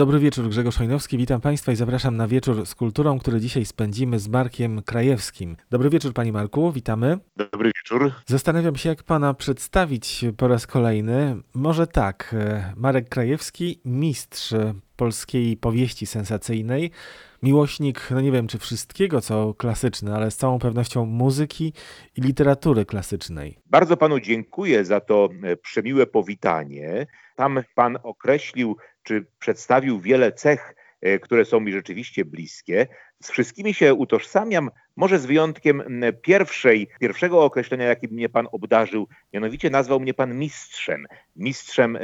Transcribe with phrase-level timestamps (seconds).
[0.00, 4.18] Dobry wieczór, Grzegorz Hojnowski, witam Państwa i zapraszam na wieczór z kulturą, który dzisiaj spędzimy
[4.18, 5.56] z Markiem Krajewskim.
[5.70, 7.18] Dobry wieczór, Panie Marku, witamy.
[7.36, 8.12] Dobry wieczór.
[8.26, 11.36] Zastanawiam się, jak Pana przedstawić po raz kolejny.
[11.54, 14.54] Może tak, e, Marek Krajewski, mistrz
[14.96, 16.90] polskiej powieści sensacyjnej,
[17.42, 21.72] miłośnik, no nie wiem czy wszystkiego, co klasyczne, ale z całą pewnością muzyki
[22.16, 23.58] i literatury klasycznej.
[23.66, 27.06] Bardzo panu dziękuję za to e, przemiłe powitanie.
[27.36, 32.86] Tam pan określił, czy przedstawił wiele cech, e, które są mi rzeczywiście bliskie.
[33.22, 35.82] Z wszystkimi się utożsamiam, może z wyjątkiem
[36.22, 41.06] pierwszej, pierwszego określenia, jakim mnie pan obdarzył, mianowicie nazwał mnie pan mistrzem,
[41.36, 41.98] mistrzem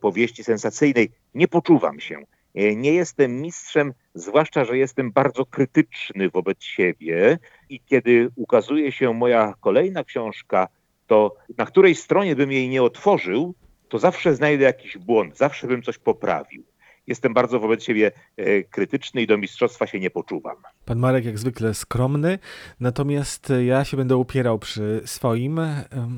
[0.00, 1.10] powieści sensacyjnej.
[1.34, 2.24] Nie poczuwam się.
[2.54, 7.38] E, nie jestem mistrzem, zwłaszcza, że jestem bardzo krytyczny wobec siebie
[7.68, 10.68] i kiedy ukazuje się moja kolejna książka,
[11.06, 13.54] to na której stronie bym jej nie otworzył,
[13.92, 16.64] to zawsze znajdę jakiś błąd, zawsze bym coś poprawił
[17.06, 20.56] jestem bardzo wobec siebie e, krytyczny i do mistrzostwa się nie poczuwam.
[20.84, 22.38] Pan Marek jak zwykle skromny,
[22.80, 25.60] natomiast ja się będę upierał przy swoim,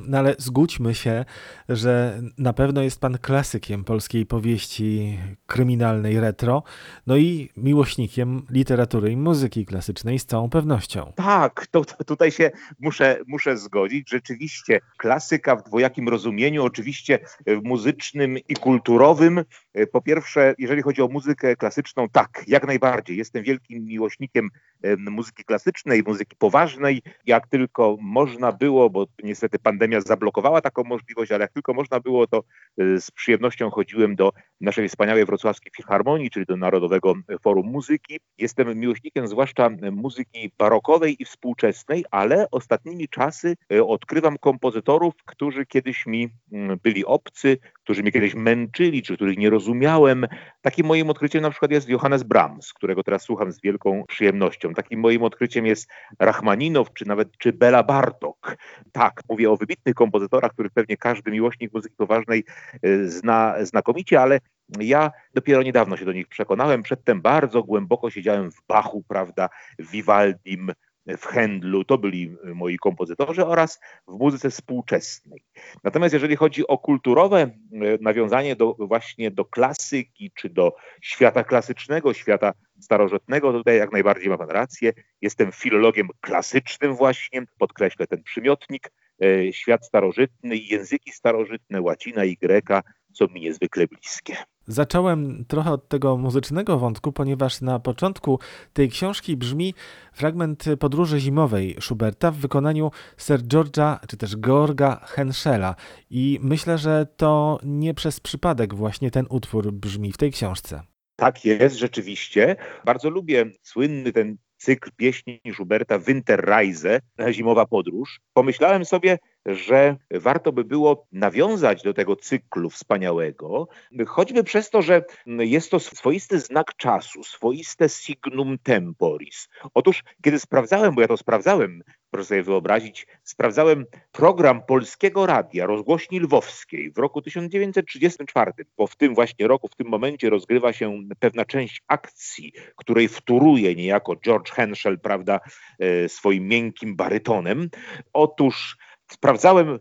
[0.06, 1.24] no ale zgódźmy się,
[1.68, 6.62] że na pewno jest pan klasykiem polskiej powieści kryminalnej retro,
[7.06, 11.12] no i miłośnikiem literatury i muzyki klasycznej z całą pewnością.
[11.16, 14.10] Tak, to, to tutaj się muszę, muszę zgodzić.
[14.10, 17.18] Rzeczywiście klasyka w dwojakim rozumieniu, oczywiście
[17.62, 19.44] muzycznym i kulturowym.
[19.74, 23.16] E, po pierwsze, jeżeli chodzi o muzykę klasyczną, tak, jak najbardziej.
[23.16, 24.50] Jestem wielkim miłośnikiem
[24.98, 27.02] muzyki klasycznej, muzyki poważnej.
[27.26, 32.26] Jak tylko można było, bo niestety pandemia zablokowała taką możliwość, ale jak tylko można było,
[32.26, 32.38] to
[32.78, 38.20] e, z przyjemnością chodziłem do naszej wspaniałej wrocławskiej filharmonii, czyli do Narodowego Forum Muzyki.
[38.38, 46.06] Jestem miłośnikiem zwłaszcza muzyki barokowej i współczesnej, ale ostatnimi czasy e, odkrywam kompozytorów, którzy kiedyś
[46.06, 50.26] mi mm, byli obcy, którzy mnie kiedyś męczyli, czy których nie rozumiałem.
[50.64, 54.74] Takim moim odkryciem na przykład jest Johannes Brahms, którego teraz słucham z wielką przyjemnością.
[54.74, 58.56] Takim moim odkryciem jest Rachmaninow, czy nawet czy Bela Bartok.
[58.92, 62.44] Tak, mówię o wybitnych kompozytorach, których pewnie każdy miłośnik muzyki poważnej
[62.82, 64.38] e, zna znakomicie, ale
[64.80, 66.82] ja dopiero niedawno się do nich przekonałem.
[66.82, 69.48] Przedtem bardzo głęboko siedziałem w Bachu, prawda,
[69.78, 70.72] w Vivaldim,
[71.06, 75.44] w Händlu, to byli y, moi kompozytorzy oraz w muzyce współczesnej.
[75.84, 82.14] Natomiast jeżeli chodzi o kulturowe y, nawiązanie do, właśnie do klasyki, czy do świata klasycznego,
[82.14, 84.92] świata starożytnego, tutaj jak najbardziej ma pan rację.
[85.20, 88.92] Jestem filologiem klasycznym właśnie, podkreślę ten przymiotnik.
[89.24, 92.82] Y, świat starożytny, języki starożytne, łacina i greka
[93.12, 94.36] są mi niezwykle bliskie.
[94.66, 98.38] Zacząłem trochę od tego muzycznego wątku, ponieważ na początku
[98.72, 99.74] tej książki brzmi
[100.12, 105.74] fragment podróży zimowej Schuberta w wykonaniu Sir George'a czy też Georga Henschela.
[106.10, 110.82] I myślę, że to nie przez przypadek właśnie ten utwór brzmi w tej książce.
[111.16, 112.56] Tak jest, rzeczywiście.
[112.84, 117.00] Bardzo lubię słynny ten cykl pieśni Schuberta Winterreise,
[117.30, 118.20] zimowa podróż.
[118.32, 123.68] Pomyślałem sobie, że warto by było nawiązać do tego cyklu wspaniałego,
[124.06, 129.48] choćby przez to, że jest to swoisty znak czasu, swoiste signum temporis.
[129.74, 136.20] Otóż, kiedy sprawdzałem, bo ja to sprawdzałem, proszę sobie wyobrazić, sprawdzałem program Polskiego Radia, rozgłośni
[136.20, 141.44] lwowskiej w roku 1934, bo w tym właśnie roku, w tym momencie rozgrywa się pewna
[141.44, 145.40] część akcji, której wtóruje niejako George Henschel, prawda,
[145.78, 147.70] e, swoim miękkim barytonem.
[148.12, 148.76] Otóż
[149.14, 149.78] Sprawdzałem y,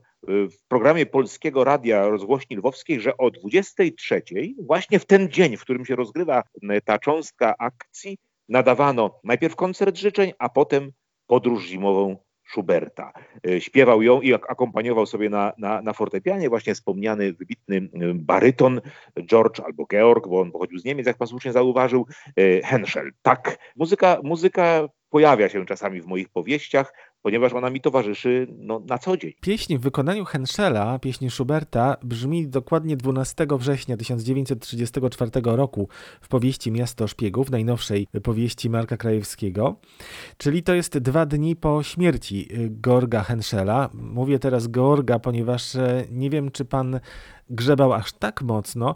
[0.50, 4.22] w programie Polskiego Radia Rozgłośni Lwowskiej, że o 23,
[4.62, 8.18] właśnie w ten dzień, w którym się rozgrywa y, ta cząstka akcji,
[8.50, 10.92] nadawano najpierw koncert życzeń, a potem
[11.28, 12.18] podróż zimową
[12.52, 13.14] Schuberta.
[13.48, 18.82] Y, śpiewał ją i akompaniował sobie na, na, na fortepianie właśnie wspomniany wybitny baryton
[19.26, 22.08] George albo Georg, bo on pochodził z Niemiec, jak pan słusznie zauważył,
[22.64, 23.12] Henschel.
[23.22, 28.98] Tak, muzyka, muzyka pojawia się czasami w moich powieściach, ponieważ ona mi towarzyszy no, na
[28.98, 29.34] co dzień.
[29.42, 35.88] Pieśń w wykonaniu Henschela, pieśń Schuberta, brzmi dokładnie 12 września 1934 roku
[36.22, 39.76] w powieści Miasto Szpiegów, najnowszej powieści Marka Krajewskiego,
[40.38, 42.48] czyli to jest dwa dni po śmierci
[42.82, 43.90] Georga Henschela.
[43.94, 47.00] Mówię teraz Georga, ponieważ e, nie wiem, czy pan
[47.50, 48.96] grzebał aż tak mocno.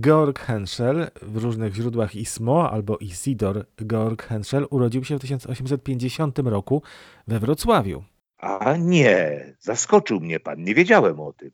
[0.00, 6.82] Georg Henschel, w różnych źródłach Ismo albo Isidor Georg Henschel, urodził się w 1850 roku
[7.26, 8.04] we Wrocławiu.
[8.38, 11.50] A nie, zaskoczył mnie pan, nie wiedziałem o tym.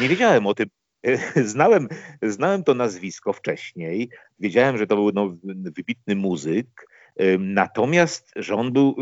[0.00, 0.68] Nie wiedziałem o tym.
[1.44, 1.88] Znałem,
[2.22, 4.10] znałem to nazwisko wcześniej,
[4.40, 6.90] wiedziałem, że to był no, wybitny muzyk,
[7.38, 8.96] Natomiast, że on, był,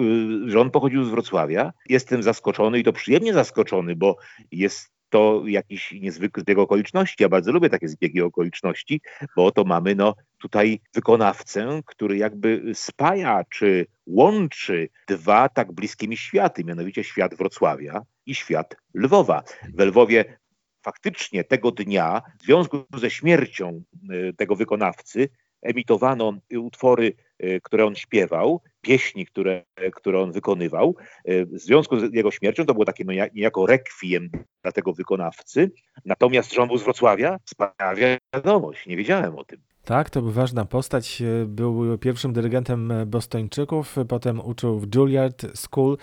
[0.46, 4.16] y, że on pochodził z Wrocławia, jestem zaskoczony i to przyjemnie zaskoczony, bo
[4.52, 7.22] jest to jakiś niezwykły zbieg okoliczności.
[7.22, 9.00] Ja bardzo lubię takie zbiegi okoliczności,
[9.36, 16.16] bo oto mamy no, tutaj wykonawcę, który jakby spaja czy łączy dwa tak bliskie mi
[16.16, 19.42] światy, mianowicie świat Wrocławia i świat Lwowa.
[19.74, 20.38] W Lwowie
[20.82, 23.82] faktycznie tego dnia, w związku ze śmiercią
[24.12, 25.28] y, tego wykonawcy,
[25.62, 27.12] emitowano utwory,
[27.44, 30.96] y, które on śpiewał, pieśni, które, które on wykonywał.
[31.28, 34.30] Y, w związku z jego śmiercią to było takie no, niejako rekwiem
[34.62, 35.70] dla tego wykonawcy.
[36.04, 39.60] Natomiast, że on był z Wrocławia, sprawia wiadomość, nie wiedziałem o tym.
[39.88, 41.22] Tak, to był ważna postać.
[41.46, 45.96] Był pierwszym dyrygentem Bostończyków, potem uczył w Juilliard School.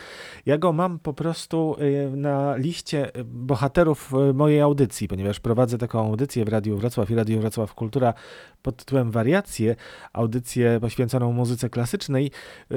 [0.45, 1.75] Ja go mam po prostu
[2.11, 7.73] na liście bohaterów mojej audycji, ponieważ prowadzę taką audycję w Radiu Wrocław i Radio Wrocław
[7.73, 8.13] Kultura
[8.61, 9.75] pod tytułem Wariacje,
[10.13, 12.31] audycję poświęconą muzyce klasycznej,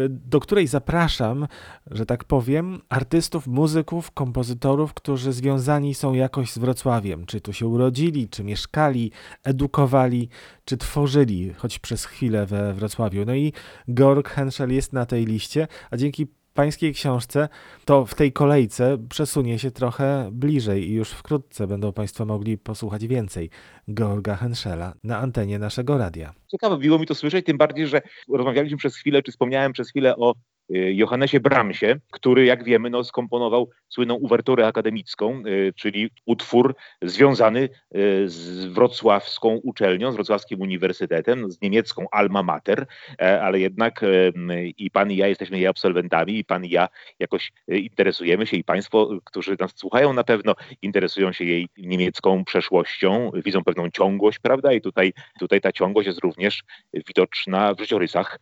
[0.08, 1.46] do której zapraszam,
[1.90, 7.26] że tak powiem, artystów, muzyków, kompozytorów, którzy związani są jakoś z Wrocławiem.
[7.26, 9.12] Czy tu się urodzili, czy mieszkali,
[9.44, 10.28] edukowali,
[10.68, 13.24] czy tworzyli, choć przez chwilę we Wrocławiu.
[13.24, 13.52] No i
[13.94, 17.48] Georg Henschel jest na tej liście, a dzięki pańskiej książce,
[17.84, 23.06] to w tej kolejce przesunie się trochę bliżej i już wkrótce będą Państwo mogli posłuchać
[23.06, 23.50] więcej
[23.94, 26.34] Georga Henschela na antenie naszego radia.
[26.50, 30.16] Ciekawe było mi to słyszeć, tym bardziej, że rozmawialiśmy przez chwilę, czy wspomniałem przez chwilę
[30.16, 30.34] o
[30.70, 38.28] Johannesie Bramsie, który, jak wiemy, no, skomponował słynną uwerturę akademicką, y, czyli utwór związany y,
[38.28, 42.86] z wrocławską uczelnią, z wrocławskim uniwersytetem, z niemiecką Alma Mater,
[43.20, 44.04] e, ale jednak
[44.78, 46.88] i pan i ja jesteśmy jej absolwentami i pan i ja
[47.18, 53.30] jakoś interesujemy się i państwo, którzy nas słuchają na pewno, interesują się jej niemiecką przeszłością,
[53.44, 54.72] widzą pewną ciągłość, prawda?
[54.72, 58.38] I tutaj, tutaj ta ciągłość jest również widoczna w życiorysach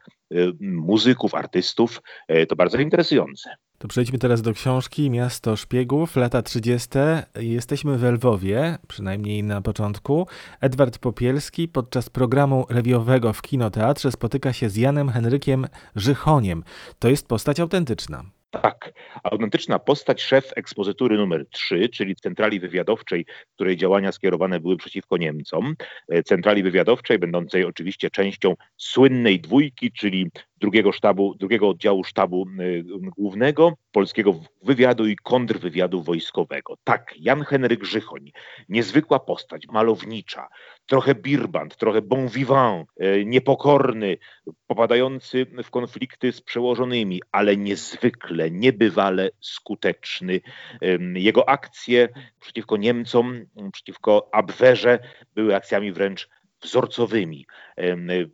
[0.61, 3.51] muzyków, artystów, E, to bardzo interesujące.
[3.79, 6.89] To przejdźmy teraz do książki Miasto Szpiegów, lata 30.
[7.35, 10.27] Jesteśmy w Lwowie, przynajmniej na początku.
[10.61, 16.65] Edward Popielski podczas programu rewiowego w kinoteatrze spotyka się z Janem Henrykiem Żychoniem.
[16.99, 18.25] To jest postać autentyczna.
[18.63, 18.93] Tak,
[19.23, 25.75] autentyczna postać, szef ekspozytury numer 3, czyli centrali wywiadowczej, której działania skierowane były przeciwko Niemcom.
[26.09, 30.31] E, centrali wywiadowczej, będącej oczywiście częścią słynnej dwójki, czyli
[30.61, 32.85] drugiego sztabu, drugiego oddziału sztabu y,
[33.17, 36.77] głównego, polskiego wywiadu i kontrwywiadu wojskowego.
[36.85, 38.33] Tak, Jan Henryk Żychoń,
[38.69, 40.49] niezwykła postać, malownicza,
[40.87, 44.19] trochę birbant, trochę bon vivant, y, niepokorny,
[44.67, 50.41] popadający w konflikty z przełożonymi, ale niezwykle, niebywale skuteczny.
[51.15, 52.09] Jego akcje
[52.41, 54.99] przeciwko Niemcom, przeciwko Abwerze
[55.35, 56.29] były akcjami wręcz
[56.63, 57.47] wzorcowymi.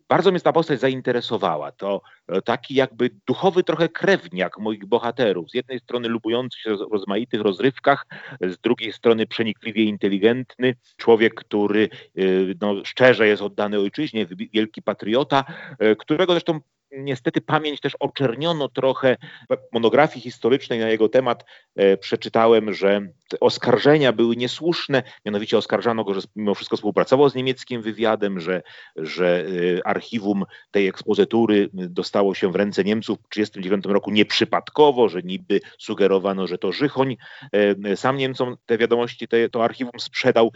[0.09, 1.73] Bardzo mnie ta postać zainteresowała.
[1.73, 5.51] To e, taki jakby duchowy trochę krewniak moich bohaterów.
[5.51, 8.07] Z jednej strony lubujący się w rozmaitych rozrywkach,
[8.41, 12.23] z drugiej strony przenikliwie inteligentny, człowiek, który e,
[12.61, 15.45] no, szczerze jest oddany ojczyźnie, wielki patriota,
[15.79, 16.61] e, którego zresztą
[16.93, 19.17] niestety pamięć też oczerniono trochę.
[19.51, 21.45] W monografii historycznej na jego temat
[21.77, 23.01] e, przeczytałem, że
[23.41, 28.63] oskarżenia były niesłuszne, mianowicie oskarżano go, że mimo wszystko współpracował z niemieckim wywiadem, że,
[28.97, 29.45] że
[29.79, 35.61] e, archiwum tej ekspozytury dostało się w ręce Niemców w 1939 roku nieprzypadkowo, że niby
[35.79, 37.17] sugerowano, że to Żychoń
[37.53, 40.53] e, sam Niemcom te wiadomości, te, to archiwum sprzedał.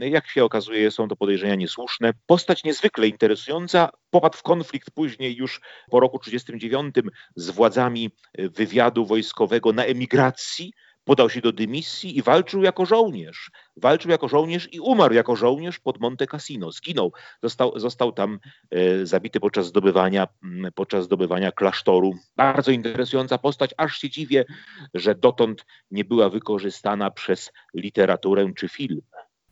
[0.00, 2.12] Jak się okazuje, są to podejrzenia niesłuszne.
[2.26, 9.72] Postać niezwykle interesująca, popadł w konflikt później już po roku 1939 z władzami wywiadu wojskowego
[9.72, 10.72] na emigracji,
[11.08, 13.50] podał się do dymisji i walczył jako żołnierz.
[13.76, 16.72] Walczył jako żołnierz i umarł jako żołnierz pod Monte Cassino.
[16.72, 17.12] Zginął.
[17.42, 18.38] Został, został tam
[18.70, 20.28] e, zabity podczas zdobywania,
[20.74, 22.14] podczas zdobywania klasztoru.
[22.36, 24.44] Bardzo interesująca postać, aż się dziwię,
[24.94, 29.00] że dotąd nie była wykorzystana przez literaturę czy film.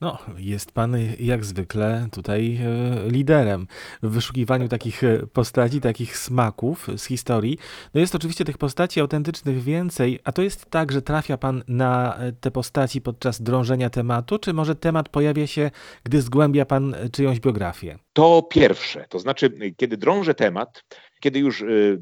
[0.01, 3.67] No, jest pan jak zwykle tutaj e, liderem
[4.03, 7.59] w wyszukiwaniu takich e, postaci, takich smaków z historii.
[7.95, 12.17] No jest oczywiście tych postaci autentycznych więcej, a to jest tak, że trafia pan na
[12.17, 15.71] e, te postaci podczas drążenia tematu, czy może temat pojawia się,
[16.05, 17.99] gdy zgłębia pan czyjąś biografię?
[18.13, 20.83] To pierwsze, to znaczy, kiedy drążę temat,
[21.21, 22.01] kiedy już y,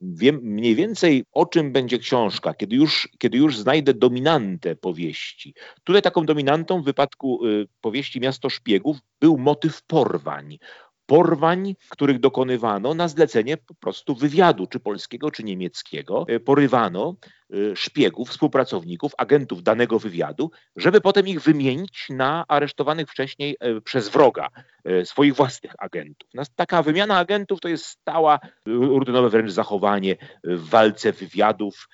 [0.00, 5.54] wiem mniej więcej o czym będzie książka, kiedy już, kiedy już znajdę dominantę powieści.
[5.84, 10.58] Tutaj taką dominantą w wypadku y, powieści Miasto Szpiegów był motyw porwań
[11.06, 16.26] porwań, których dokonywano na zlecenie po prostu wywiadu, czy polskiego, czy niemieckiego.
[16.30, 17.16] Y, porywano
[17.74, 24.48] szpiegów, współpracowników, agentów danego wywiadu, żeby potem ich wymienić na aresztowanych wcześniej przez wroga
[25.04, 26.30] swoich własnych agentów.
[26.56, 31.88] Taka wymiana agentów to jest stała, rutynowe wręcz zachowanie w walce wywiadów.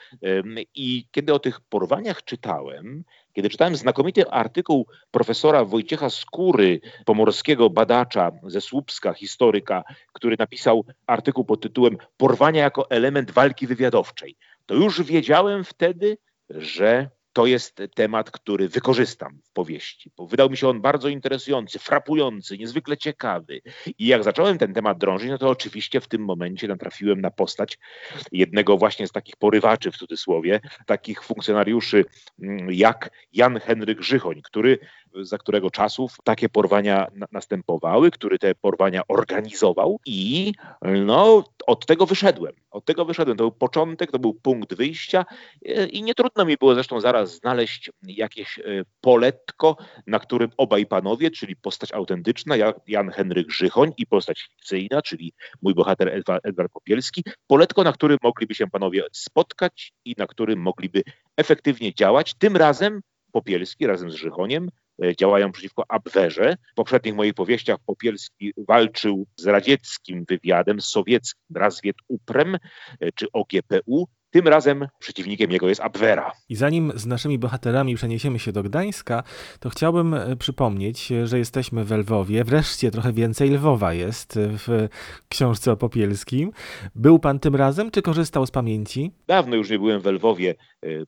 [0.75, 8.31] I kiedy o tych porwaniach czytałem, kiedy czytałem znakomity artykuł profesora Wojciecha Skóry, pomorskiego badacza
[8.43, 15.03] ze Słupska, historyka, który napisał artykuł pod tytułem Porwania jako element walki wywiadowczej, to już
[15.03, 16.19] wiedziałem wtedy,
[16.51, 21.79] że to jest temat, który wykorzystam w powieści, bo wydał mi się on bardzo interesujący,
[21.79, 23.61] frapujący, niezwykle ciekawy.
[23.99, 27.79] I jak zacząłem ten temat drążyć, no to oczywiście w tym momencie natrafiłem na postać
[28.33, 32.05] jednego właśnie z takich porywaczy, w cudzysłowie, takich funkcjonariuszy
[32.43, 34.79] mm, jak Jan Henryk Żychoń, który
[35.23, 42.07] za którego czasów takie porwania na, następowały, który te porwania organizował i no, od tego
[42.07, 42.53] wyszedłem.
[42.71, 43.37] Od tego wyszedłem.
[43.37, 45.25] To był początek, to był punkt wyjścia
[45.65, 48.63] e, i nie trudno mi było zresztą zaraz znaleźć jakieś e,
[49.01, 52.55] poletko, na którym obaj panowie, czyli postać autentyczna,
[52.87, 56.09] Jan Henryk Żychoń i postać fikcyjna, czyli mój bohater
[56.45, 61.03] Edward, Popielski, poletko, na którym mogliby się panowie spotkać i na którym mogliby
[61.37, 62.35] efektywnie działać.
[62.35, 63.01] Tym razem
[63.33, 64.71] Popielski razem z Żychoniem
[65.19, 66.57] działają przeciwko Abwerze.
[66.73, 73.27] W poprzednich moich powieściach Popielski walczył z radzieckim wywiadem, z sowieckim, Razwiet Uprem e, czy
[73.33, 74.09] OGPU.
[74.31, 76.33] Tym razem przeciwnikiem jego jest Abwera.
[76.49, 79.23] I zanim z naszymi bohaterami przeniesiemy się do Gdańska,
[79.61, 82.45] to chciałbym e, przypomnieć, że jesteśmy w Lwowie.
[82.45, 84.89] Wreszcie trochę więcej Lwowa jest w
[85.29, 86.51] książce o Popielskim.
[86.95, 89.13] Był pan tym razem, czy korzystał z pamięci?
[89.27, 90.55] Dawno już nie byłem w Lwowie.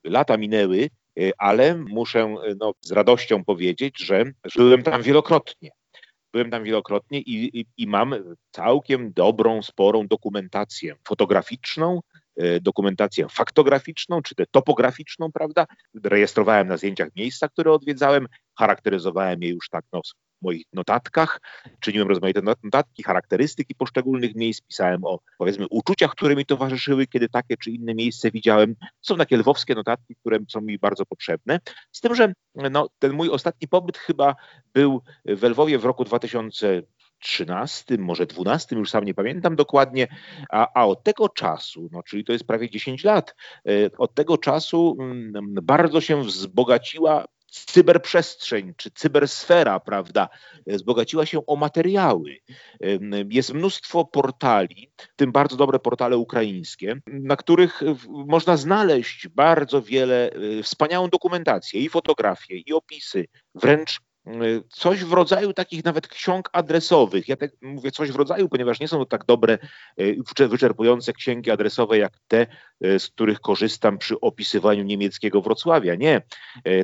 [0.04, 0.90] Lata minęły.
[1.18, 4.24] Y, ale muszę y, no, z radością powiedzieć, że
[4.56, 5.70] byłem tam wielokrotnie.
[6.32, 8.14] Byłem tam wielokrotnie i, i, i mam
[8.50, 12.00] całkiem dobrą, sporą dokumentację fotograficzną,
[12.42, 15.66] y, dokumentację faktograficzną, czy też topograficzną, prawda?
[16.04, 18.26] Rejestrowałem na zdjęciach miejsca, które odwiedzałem,
[18.58, 20.00] charakteryzowałem je już tak no,
[20.42, 21.40] moich notatkach.
[21.80, 27.56] Czyniłem rozmaite notatki, charakterystyki poszczególnych miejsc, pisałem o powiedzmy uczuciach, które mi towarzyszyły, kiedy takie
[27.56, 28.76] czy inne miejsce widziałem.
[29.00, 31.60] Są takie lwowskie notatki, które są mi bardzo potrzebne.
[31.92, 34.34] Z tym, że no, ten mój ostatni pobyt chyba
[34.74, 36.82] był w Lwowie w roku 2000
[37.20, 40.08] 13, może 12, już sam nie pamiętam dokładnie,
[40.50, 43.34] a, a, od tego czasu, no czyli to jest prawie 10 lat,
[43.66, 45.32] e, od tego czasu mm,
[45.62, 50.28] bardzo się wzbogaciła cyberprzestrzeń czy cybersfera, prawda,
[50.66, 52.36] wzbogaciła się o materiały.
[53.30, 60.30] Jest mnóstwo portali, w tym bardzo dobre portale ukraińskie, na których można znaleźć bardzo wiele,
[60.58, 64.00] y, wspaniałą dokumentację i fotografie, i opisy, wręcz
[64.68, 67.28] coś w rodzaju takich nawet ksiąg adresowych.
[67.28, 69.58] Ja tak mówię coś w rodzaju, ponieważ nie są to tak dobre,
[70.00, 72.46] y, wyczerpujące księgi adresowe jak te,
[72.84, 75.94] y, z których korzystam przy opisywaniu niemieckiego Wrocławia.
[75.94, 76.22] Nie,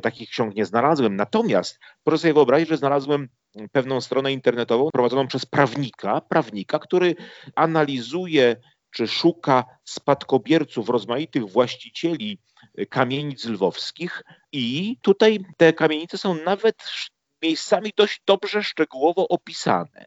[0.01, 1.15] takich ksiąg nie znalazłem.
[1.15, 3.29] Natomiast proszę sobie wyobrazić, że znalazłem
[3.71, 7.15] pewną stronę internetową prowadzoną przez prawnika, prawnika, który
[7.55, 8.55] analizuje
[8.91, 12.39] czy szuka spadkobierców, rozmaitych właścicieli
[12.89, 16.75] kamienic lwowskich i tutaj te kamienice są nawet
[17.43, 20.05] miejscami dość dobrze szczegółowo opisane.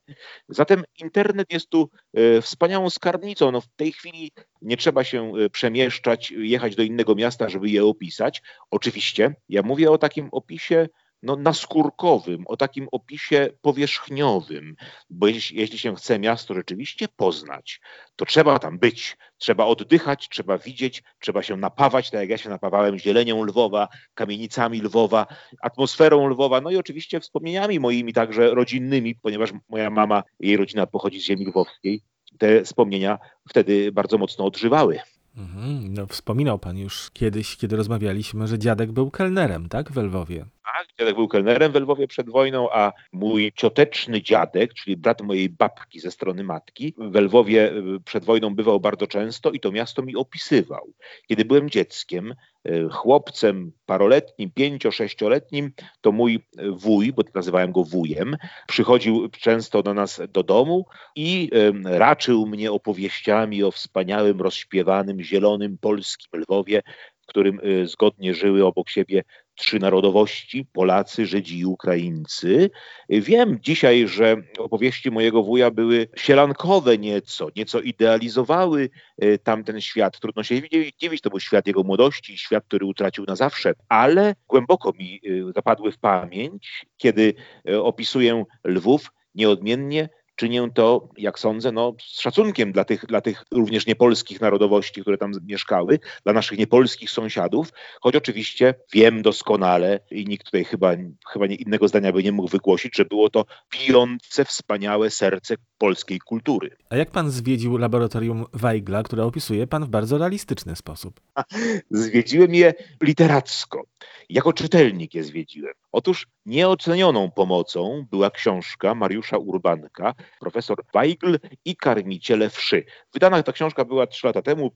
[0.48, 3.52] Zatem internet jest tu e, wspaniałą skarbnicą.
[3.52, 4.32] No w tej chwili
[4.62, 8.42] nie trzeba się e, przemieszczać, jechać do innego miasta, żeby je opisać.
[8.70, 10.88] Oczywiście ja mówię o takim opisie
[11.22, 14.76] no, naskórkowym, o takim opisie powierzchniowym,
[15.10, 17.80] bo jeśli, jeśli się chce miasto rzeczywiście poznać,
[18.16, 22.50] to trzeba tam być, trzeba oddychać, trzeba widzieć, trzeba się napawać, tak jak ja się
[22.50, 25.26] napawałem zielenią Lwowa, kamienicami Lwowa,
[25.62, 31.20] atmosferą Lwowa, no i oczywiście wspomnieniami moimi także rodzinnymi, ponieważ moja mama, jej rodzina pochodzi
[31.20, 32.02] z ziemi lwowskiej,
[32.38, 35.00] te wspomnienia wtedy bardzo mocno odżywały.
[35.36, 40.46] Mhm, no, wspominał pan już kiedyś, kiedy rozmawialiśmy, że dziadek był kelnerem, tak, w Lwowie?
[40.74, 45.48] Tak, dziadek był kelnerem w Lwowie przed wojną, a mój cioteczny dziadek, czyli brat mojej
[45.48, 50.02] babki ze strony matki, w Lwowie y, przed wojną bywał bardzo często i to miasto
[50.02, 50.92] mi opisywał.
[51.28, 52.34] Kiedy byłem dzieckiem,
[52.68, 58.36] y, chłopcem paroletnim, pięcio, sześcioletnim, to mój wuj, bo nazywałem go wujem,
[58.68, 60.86] przychodził często do nas do domu
[61.16, 61.50] i
[61.84, 66.82] raczył mnie opowieściami o wspaniałym, rozśpiewanym, zielonym polskim Lwowie,
[67.22, 69.22] w którym y, zgodnie żyły obok siebie
[69.60, 72.70] trzy narodowości Polacy, Żydzi i Ukraińcy.
[73.08, 80.20] Wiem dzisiaj, że opowieści mojego wuja były sielankowe nieco, nieco idealizowały e, tamten świat.
[80.20, 80.62] Trudno się
[80.98, 85.52] dziwić, to był świat jego młodości, świat, który utracił na zawsze, ale głęboko mi e,
[85.52, 87.34] zapadły w pamięć, kiedy
[87.68, 90.08] e, opisuję Lwów nieodmiennie
[90.40, 95.18] czynię to, jak sądzę, no, z szacunkiem dla tych, dla tych również niepolskich narodowości, które
[95.18, 100.92] tam mieszkały, dla naszych niepolskich sąsiadów, choć oczywiście wiem doskonale i nikt tutaj chyba,
[101.32, 106.76] chyba innego zdania by nie mógł wygłosić, że było to pijące, wspaniałe serce polskiej kultury.
[106.90, 111.20] A jak pan zwiedził laboratorium Weigla, które opisuje pan w bardzo realistyczny sposób?
[111.90, 113.82] Zwiedziłem je literacko.
[114.28, 115.74] Jako czytelnik je zwiedziłem.
[115.92, 122.84] Otóż nieocenioną pomocą była książka Mariusza Urbanka, profesor Weigl i karmiciele wszy.
[123.14, 124.70] Wydana ta książka była trzy lata temu,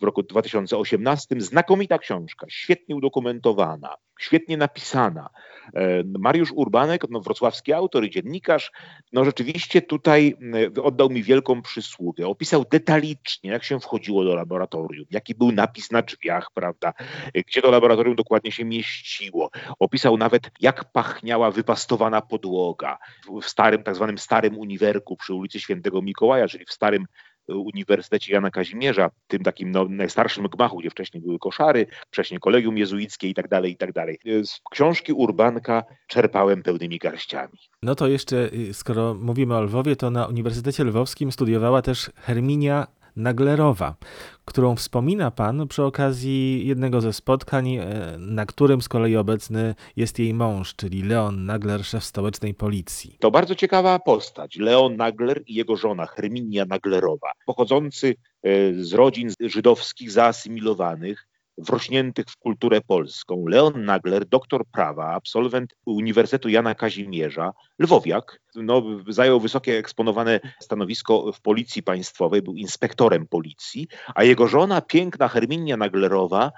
[0.00, 1.40] w roku 2018.
[1.40, 5.28] Znakomita książka, świetnie udokumentowana, świetnie napisana.
[5.74, 8.72] E, Mariusz Urbanek, no, wrocławski autor i dziennikarz,
[9.12, 12.26] no rzeczywiście tutaj mm, oddał mi wielką przysługę.
[12.26, 16.92] Opisał detalicznie, jak się wchodziło do laboratorium, jaki był napis na drzwiach, prawda,
[17.46, 19.50] gdzie to laboratorium dokładnie się mieściło.
[19.78, 22.98] Opisał nawet, jak pachniała wypastowana podłoga
[23.42, 27.06] w starym, tak zwanym starym uniwerku przy ulicy Świętego Mikołaja, czyli w starym
[27.56, 33.28] Uniwersytecie Jana Kazimierza, tym takim no, najstarszym gmachu, gdzie wcześniej były koszary, wcześniej kolegium jezuickie
[33.28, 34.18] i tak dalej, i tak dalej.
[34.44, 37.58] Z książki Urbanka czerpałem pełnymi garściami.
[37.82, 42.86] No to jeszcze, y, skoro mówimy o Lwowie, to na Uniwersytecie Lwowskim studiowała też Herminia
[43.16, 43.94] Naglerowa,
[44.44, 50.18] którą wspomina Pan przy okazji jednego ze spotkań, e, na którym z kolei obecny jest
[50.18, 53.16] jej mąż, czyli Leon Nagler, szef stołecznej policji.
[53.20, 54.56] To bardzo ciekawa postać.
[54.56, 61.26] Leon Nagler i jego żona Herminia Naglerowa, pochodzący e, z rodzin żydowskich zaasymilowanych,
[61.58, 63.46] wrośniętych w kulturę polską.
[63.46, 71.40] Leon Nagler, doktor prawa, absolwent Uniwersytetu Jana Kazimierza, lwowiak, no, zajął wysokie eksponowane stanowisko w
[71.40, 76.52] policji państwowej, był inspektorem policji, a jego żona, piękna Herminia Naglerowa,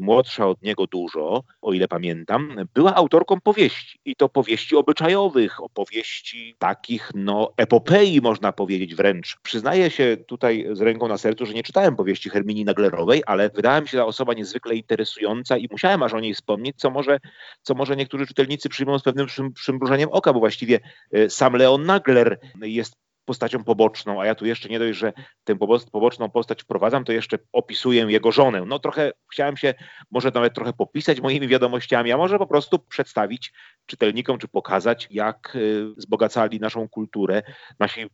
[0.00, 3.98] młodsza od niego dużo, o ile pamiętam, była autorką powieści.
[4.04, 9.36] I to powieści obyczajowych, opowieści takich, no, epopei można powiedzieć wręcz.
[9.42, 13.80] Przyznaję się tutaj z ręką na sercu, że nie czytałem powieści Herminii Naglerowej, ale wydała
[13.80, 17.20] mi się ta osoba niezwykle interesująca i musiałem aż o niej wspomnieć, co może,
[17.62, 20.80] co może niektórzy czytelnicy przyjmą z pewnym przymrużeniem oka, bo właściwie
[21.28, 25.12] sam Leon Nagler jest postacią poboczną, a ja tu jeszcze nie dość, że
[25.44, 25.56] tę
[25.92, 28.62] poboczną postać wprowadzam, to jeszcze opisuję jego żonę.
[28.66, 29.74] No trochę chciałem się
[30.10, 33.52] może nawet trochę popisać moimi wiadomościami, a może po prostu przedstawić
[33.86, 37.42] czytelnikom, czy pokazać, jak y, wzbogacali naszą kulturę
[37.78, 38.06] nasi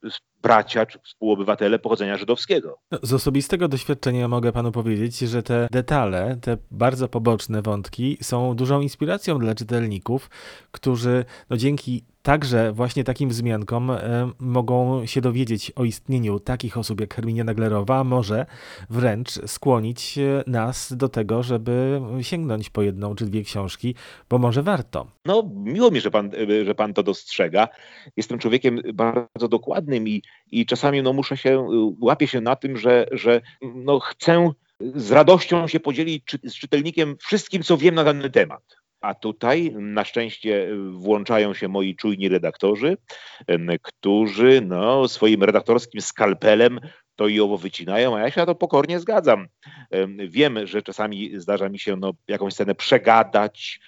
[0.42, 2.78] bracia czy współobywatele pochodzenia żydowskiego.
[2.90, 8.54] No, z osobistego doświadczenia mogę panu powiedzieć, że te detale, te bardzo poboczne wątki są
[8.54, 10.30] dużą inspiracją dla czytelników,
[10.70, 17.00] którzy no, dzięki także właśnie takim wzmiankom e, mogą się dowiedzieć o istnieniu takich osób
[17.00, 18.46] jak Herminia Naglerowa, a może
[18.90, 23.94] wręcz skłonić e, nas do tego, żeby sięgnąć po jedną czy dwie książki,
[24.30, 25.06] bo może warto.
[25.24, 26.30] No, miło mi, że pan,
[26.60, 27.68] e, że pan to dostrzega.
[28.16, 31.68] Jestem człowiekiem bardzo dokładnym i, i czasami no, muszę się,
[32.00, 34.52] łapię się na tym, że, że no, chcę
[34.94, 38.81] z radością się podzielić czy, z czytelnikiem wszystkim, co wiem na dany temat.
[39.02, 42.96] A tutaj na szczęście włączają się moi czujni redaktorzy,
[43.82, 46.80] którzy no, swoim redaktorskim skalpelem
[47.16, 49.46] to i owo wycinają, a ja się na to pokornie zgadzam.
[50.28, 53.80] Wiem, że czasami zdarza mi się no, jakąś scenę przegadać,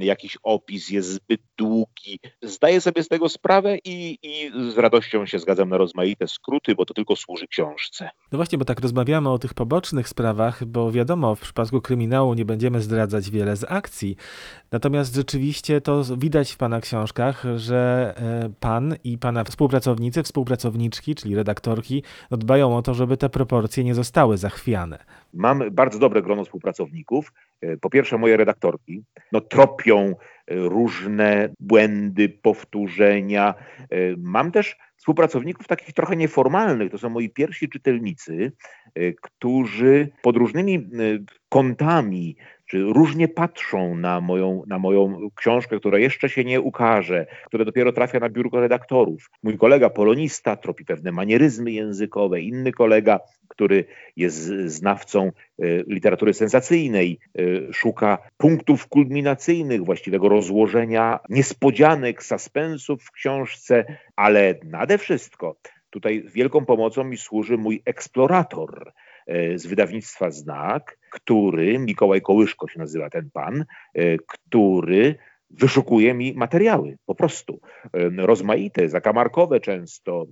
[0.00, 2.20] jakiś opis jest zbyt długi.
[2.42, 6.84] Zdaję sobie z tego sprawę i, i z radością się zgadzam na rozmaite skróty, bo
[6.84, 8.10] to tylko służy książce.
[8.32, 12.44] No właśnie, bo tak rozmawiamy o tych pobocznych sprawach, bo wiadomo, w przypadku kryminału nie
[12.44, 14.16] będziemy zdradzać wiele z akcji.
[14.72, 21.34] Natomiast rzeczywiście to widać w Pana książkach, że e, Pan i Pana współpracownicy, współpracowniczki, czyli
[21.34, 24.98] redaktorki, no dbają o to, żeby te proporcje nie zostały zachwiane.
[25.34, 27.32] Mam bardzo dobre grono współpracowników.
[27.60, 30.14] E, po pierwsze, moje redaktorki no, tropią e,
[30.54, 33.54] różne błędy, powtórzenia.
[34.18, 36.90] Mam też współpracowników takich trochę nieformalnych.
[36.90, 38.52] To są moi pierwsi czytelnicy,
[39.22, 40.88] którzy pod różnymi
[41.48, 42.36] kątami
[42.72, 47.92] czy różnie patrzą na moją, na moją książkę, która jeszcze się nie ukaże, która dopiero
[47.92, 49.30] trafia na biurko redaktorów.
[49.42, 53.84] Mój kolega polonista tropi pewne manieryzmy językowe, inny kolega, który
[54.16, 55.32] jest znawcą e,
[55.86, 63.84] literatury sensacyjnej, e, szuka punktów kulminacyjnych, właściwego rozłożenia niespodzianek, suspensów w książce,
[64.16, 65.56] ale nade wszystko
[65.90, 68.92] tutaj wielką pomocą mi służy mój eksplorator,
[69.26, 75.18] E, z wydawnictwa Znak, który, Mikołaj Kołyszko się nazywa ten pan, e, który
[75.52, 77.60] wyszukuje mi materiały, po prostu.
[78.16, 80.26] Rozmaite, zakamarkowe często,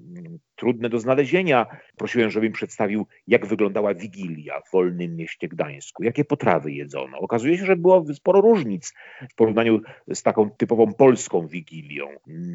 [0.56, 1.66] trudne do znalezienia.
[1.96, 7.18] Prosiłem, żeby mi przedstawił, jak wyglądała Wigilia w wolnym mieście Gdańsku, jakie potrawy jedzono.
[7.18, 8.94] Okazuje się, że było sporo różnic
[9.32, 9.80] w porównaniu
[10.14, 12.06] z taką typową polską Wigilią.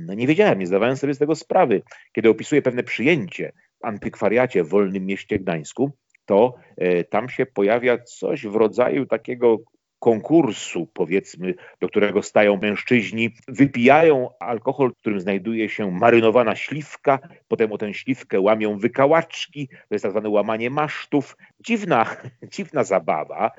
[0.05, 1.81] No nie wiedziałem, nie zdawałem sobie z tego sprawy.
[2.13, 5.91] Kiedy opisuję pewne przyjęcie w antykwariacie w wolnym mieście Gdańsku,
[6.25, 9.57] to e, tam się pojawia coś w rodzaju takiego
[10.05, 17.71] konkursu, powiedzmy, do którego stają mężczyźni, wypijają alkohol, w którym znajduje się marynowana śliwka, potem
[17.71, 21.37] o tę śliwkę łamią wykałaczki, to jest tak zwane łamanie masztów.
[21.59, 22.15] Dziwna,
[22.53, 23.51] dziwna zabawa.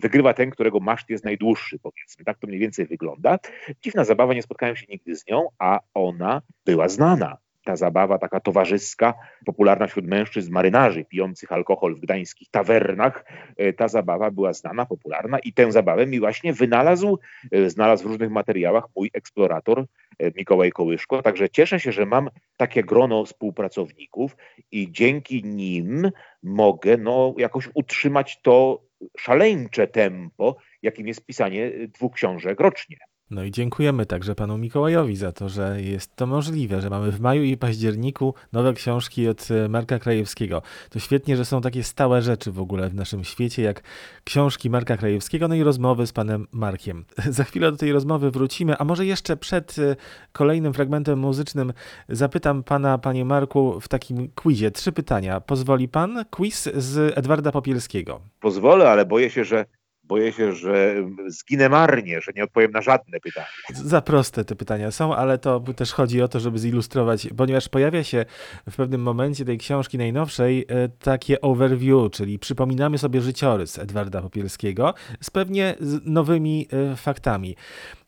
[0.00, 2.24] Wygrywa ten, którego maszt jest najdłuższy, powiedzmy.
[2.24, 3.38] Tak to mniej więcej wygląda.
[3.82, 8.40] Dziwna zabawa, nie spotkałem się nigdy z nią, a ona była znana ta zabawa taka
[8.40, 9.14] towarzyska,
[9.46, 13.24] popularna wśród mężczyzn marynarzy pijących alkohol w gdańskich tawernach,
[13.56, 17.18] e, ta zabawa była znana, popularna i tę zabawę mi właśnie wynalazł,
[17.52, 19.84] e, znalazł w różnych materiałach mój eksplorator
[20.18, 24.36] e, Mikołaj Kołyszko, także cieszę się, że mam takie grono współpracowników
[24.72, 26.10] i dzięki nim
[26.42, 28.82] mogę no, jakoś utrzymać to
[29.18, 33.09] szaleńcze tempo, jakim jest pisanie dwóch książek rocznie.
[33.30, 37.20] No i dziękujemy także panu Mikołajowi za to, że jest to możliwe, że mamy w
[37.20, 40.62] maju i październiku nowe książki od e, Marka Krajewskiego.
[40.90, 43.82] To świetnie, że są takie stałe rzeczy w ogóle w naszym świecie, jak
[44.24, 47.04] książki Marka Krajewskiego, no i rozmowy z panem Markiem.
[47.28, 49.96] Za chwilę do tej rozmowy wrócimy, a może jeszcze przed e,
[50.32, 51.72] kolejnym fragmentem muzycznym
[52.08, 54.70] zapytam pana, panie Marku, w takim quizie.
[54.70, 55.40] Trzy pytania.
[55.40, 56.24] Pozwoli pan?
[56.30, 58.20] Quiz z Edwarda Popielskiego.
[58.40, 59.64] Pozwolę, ale boję się, że
[60.10, 60.94] boję się, że
[61.26, 63.46] zginę marnie, że nie odpowiem na żadne pytanie.
[63.74, 68.04] Za proste te pytania są, ale to też chodzi o to, żeby zilustrować, ponieważ pojawia
[68.04, 68.24] się
[68.70, 74.94] w pewnym momencie tej książki najnowszej e, takie overview, czyli przypominamy sobie życiorys Edwarda Popielskiego
[75.20, 77.56] z pewnie nowymi e, faktami.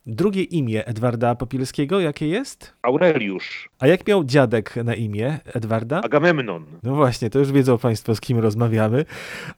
[0.06, 2.74] Drugie imię Edwarda Popielskiego jakie jest?
[2.82, 3.68] Aureliusz.
[3.78, 6.00] A jak miał dziadek na imię Edwarda?
[6.00, 6.66] Agamemnon.
[6.82, 9.04] No właśnie, to już wiedzą Państwo, z kim rozmawiamy.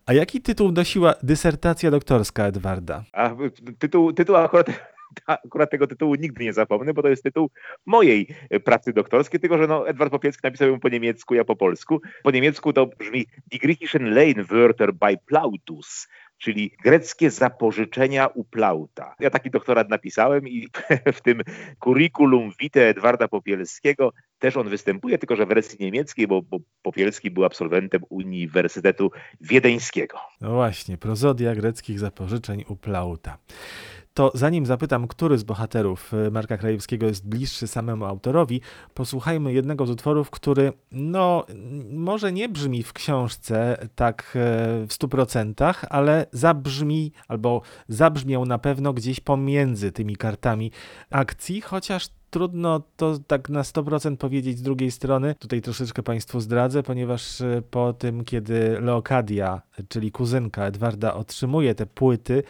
[0.06, 3.04] A jaki tytuł nosiła dysertacja doktorska Edwarda?
[3.12, 3.30] A
[3.78, 4.66] tytuł, tytuł akurat
[5.26, 7.50] akurat tego tytułu nigdy nie zapomnę, bo to jest tytuł
[7.86, 8.28] mojej
[8.64, 12.00] pracy doktorskiej, tylko że no, Edward Popielski napisał ją po niemiecku, ja po polsku.
[12.22, 16.08] Po niemiecku to brzmi Die griechischen Leinwörter bei Plautus,
[16.44, 19.14] czyli greckie zapożyczenia u Plauta.
[19.20, 20.68] Ja taki doktorat napisałem i
[21.16, 21.40] w tym
[21.78, 27.30] curriculum vitae Edwarda Popielskiego też on występuje, tylko że w wersji niemieckiej, bo, bo Popielski
[27.30, 30.18] był absolwentem Uniwersytetu Wiedeńskiego.
[30.40, 33.38] No właśnie, prozodia greckich zapożyczeń u Plauta
[34.14, 38.60] to zanim zapytam, który z bohaterów e, Marka Krajewskiego jest bliższy samemu autorowi,
[38.94, 41.46] posłuchajmy jednego z utworów, który no
[41.90, 48.58] może nie brzmi w książce tak e, w stu procentach, ale zabrzmi albo zabrzmiał na
[48.58, 50.70] pewno gdzieś pomiędzy tymi kartami
[51.10, 55.34] akcji, chociaż trudno to tak na 100% powiedzieć z drugiej strony.
[55.38, 61.86] Tutaj troszeczkę Państwu zdradzę, ponieważ e, po tym, kiedy Leokadia, czyli kuzynka Edwarda, otrzymuje te
[61.86, 62.42] płyty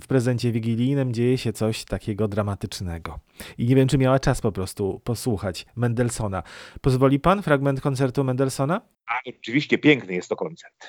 [0.00, 3.18] w prezencie wigilijnym, dzieje się coś takiego dramatycznego.
[3.58, 6.42] I nie wiem, czy miała czas po prostu posłuchać Mendelssohna.
[6.80, 8.80] Pozwoli Pan fragment koncertu Mendelssohna?
[9.06, 10.86] A, oczywiście, piękny jest to koncert.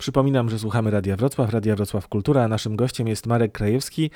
[0.00, 4.10] Przypominam, że słuchamy Radia Wrocław, Radia Wrocław Kultura, a naszym gościem jest Marek Krajewski,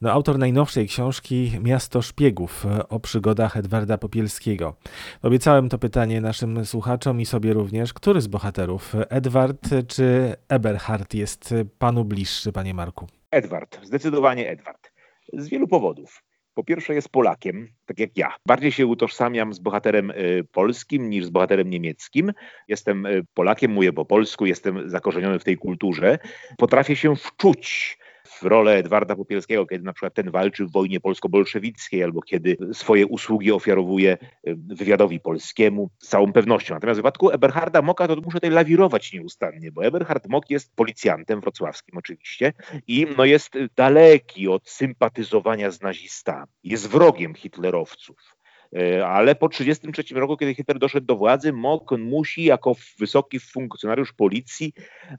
[0.00, 4.76] no, autor najnowszej książki Miasto Szpiegów o przygodach Edwarda Popielskiego.
[5.22, 7.92] Obiecałem to pytanie naszym słuchaczom i sobie również.
[7.92, 13.06] Który z bohaterów, Edward czy Eberhard, jest panu bliższy, panie Marku?
[13.30, 14.92] Edward, zdecydowanie Edward.
[15.32, 16.22] Z wielu powodów.
[16.54, 18.34] Po pierwsze jest Polakiem, tak jak ja.
[18.46, 22.32] Bardziej się utożsamiam z bohaterem y, polskim niż z bohaterem niemieckim.
[22.68, 26.18] Jestem y, Polakiem, mówię po polsku, jestem zakorzeniony w tej kulturze.
[26.58, 27.98] Potrafię się wczuć
[28.30, 33.06] w rolę Edwarda Popielskiego, kiedy na przykład ten walczy w wojnie polsko-bolszewickiej, albo kiedy swoje
[33.06, 36.74] usługi ofiarowuje y, wywiadowi polskiemu, z całą pewnością.
[36.74, 41.40] Natomiast w wypadku Eberharda Moka to muszę tutaj lawirować nieustannie, bo Eberhard Mok jest policjantem
[41.40, 42.52] wrocławskim oczywiście
[42.86, 46.52] i no jest daleki od sympatyzowania z nazistami.
[46.64, 48.39] Jest wrogiem hitlerowców.
[48.76, 54.12] E, ale po 1933 roku, kiedy Hitler doszedł do władzy, Mock musi jako wysoki funkcjonariusz
[54.12, 54.72] policji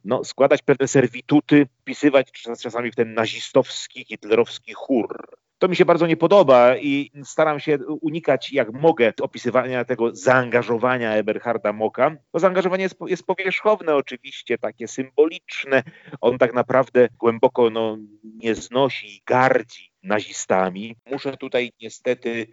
[0.05, 5.27] no, składać pewne serwituty, wpisywać czasami w ten nazistowski, hitlerowski chór.
[5.61, 11.13] To mi się bardzo nie podoba i staram się unikać jak mogę opisywania tego zaangażowania
[11.13, 12.15] Eberharda Moka.
[12.31, 15.83] To zaangażowanie jest, jest powierzchowne oczywiście, takie symboliczne.
[16.21, 20.95] On tak naprawdę głęboko no, nie znosi i gardzi nazistami.
[21.11, 22.47] Muszę tutaj niestety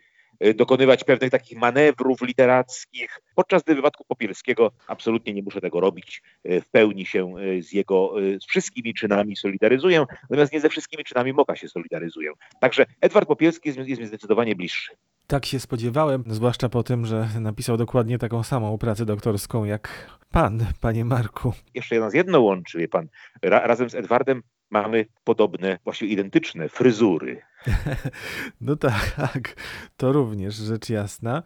[0.55, 3.21] dokonywać pewnych takich manewrów literackich.
[3.35, 6.23] Podczas gdy w wypadku Popielskiego absolutnie nie muszę tego robić.
[6.47, 11.33] Y, w pełni się z jego, z wszystkimi czynami solidaryzuję, natomiast nie ze wszystkimi czynami
[11.33, 12.33] Moka się solidaryzuję.
[12.61, 14.93] Także Edward Popielski jest, jest mi zdecydowanie bliższy.
[15.27, 20.67] Tak się spodziewałem, zwłaszcza po tym, że napisał dokładnie taką samą pracę doktorską jak pan,
[20.81, 21.53] panie Marku.
[21.75, 23.09] Jeszcze nas jedno łączy, wie pan.
[23.43, 27.43] Ra razem z Edwardem mamy podobne, właściwie identyczne fryzury.
[28.61, 29.57] No tak,
[29.97, 31.43] to również rzecz jasna.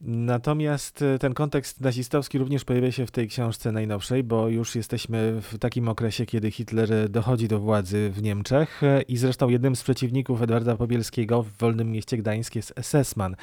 [0.00, 5.40] Natomiast e, ten kontekst nazistowski również pojawia się w tej książce najnowszej, bo już jesteśmy
[5.42, 9.82] w takim okresie, kiedy Hitler dochodzi do władzy w Niemczech e, i zresztą jednym z
[9.82, 13.36] przeciwników Edwarda Pobielskiego w Wolnym Mieście Gdańsk jest SS-man.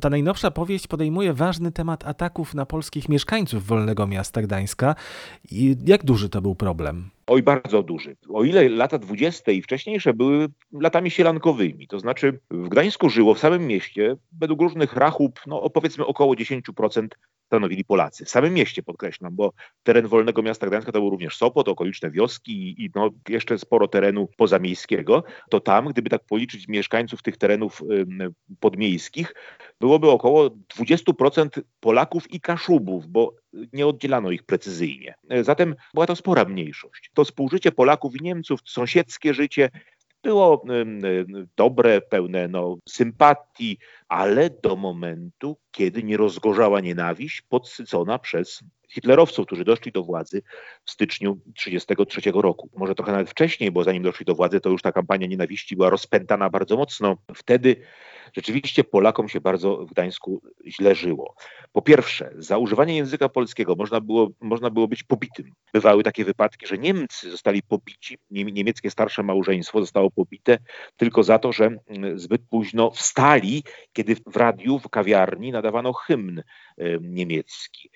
[0.00, 4.94] Ta najnowsza powieść podejmuje ważny temat ataków na polskich mieszkańców Wolnego Miasta Gdańska.
[5.50, 7.10] I jak duży to był problem?
[7.32, 8.16] Oj, bardzo duży.
[8.28, 13.38] O ile lata dwudzieste i wcześniejsze były latami sielankowymi, to znaczy w Gdańsku żyło w
[13.38, 17.08] samym mieście, według różnych rachub, no powiedzmy około 10%
[17.50, 18.24] stanowili Polacy.
[18.24, 22.84] W samym mieście podkreślam, bo teren Wolnego Miasta Gdańska to był również Sopot, okoliczne wioski
[22.84, 25.24] i no, jeszcze sporo terenu pozamiejskiego.
[25.50, 27.82] To tam, gdyby tak policzyć mieszkańców tych terenów
[28.60, 29.34] podmiejskich,
[29.80, 33.34] byłoby około 20% Polaków i Kaszubów, bo
[33.72, 35.14] nie oddzielano ich precyzyjnie.
[35.42, 37.10] Zatem była to spora mniejszość.
[37.14, 39.70] To współżycie Polaków i Niemców, sąsiedzkie życie
[40.22, 40.64] było
[41.56, 43.78] dobre, pełne no, sympatii,
[44.08, 48.60] ale do momentu, kiedy nie rozgorzała nienawiść podsycona przez
[48.92, 50.42] hitlerowców, którzy doszli do władzy
[50.84, 52.70] w styczniu 1933 roku.
[52.76, 55.90] Może trochę nawet wcześniej, bo zanim doszli do władzy, to już ta kampania nienawiści była
[55.90, 57.16] rozpętana bardzo mocno.
[57.34, 57.76] Wtedy
[58.32, 61.34] rzeczywiście Polakom się bardzo w Gdańsku źle żyło.
[61.72, 65.52] Po pierwsze, za używanie języka polskiego można było, można było być pobitym.
[65.72, 70.58] Bywały takie wypadki, że Niemcy zostali pobici, niemieckie starsze małżeństwo zostało pobite
[70.96, 76.42] tylko za to, że mm, zbyt późno wstali, kiedy w radiu, w kawiarni nadawano hymn
[77.00, 77.90] niemiecki.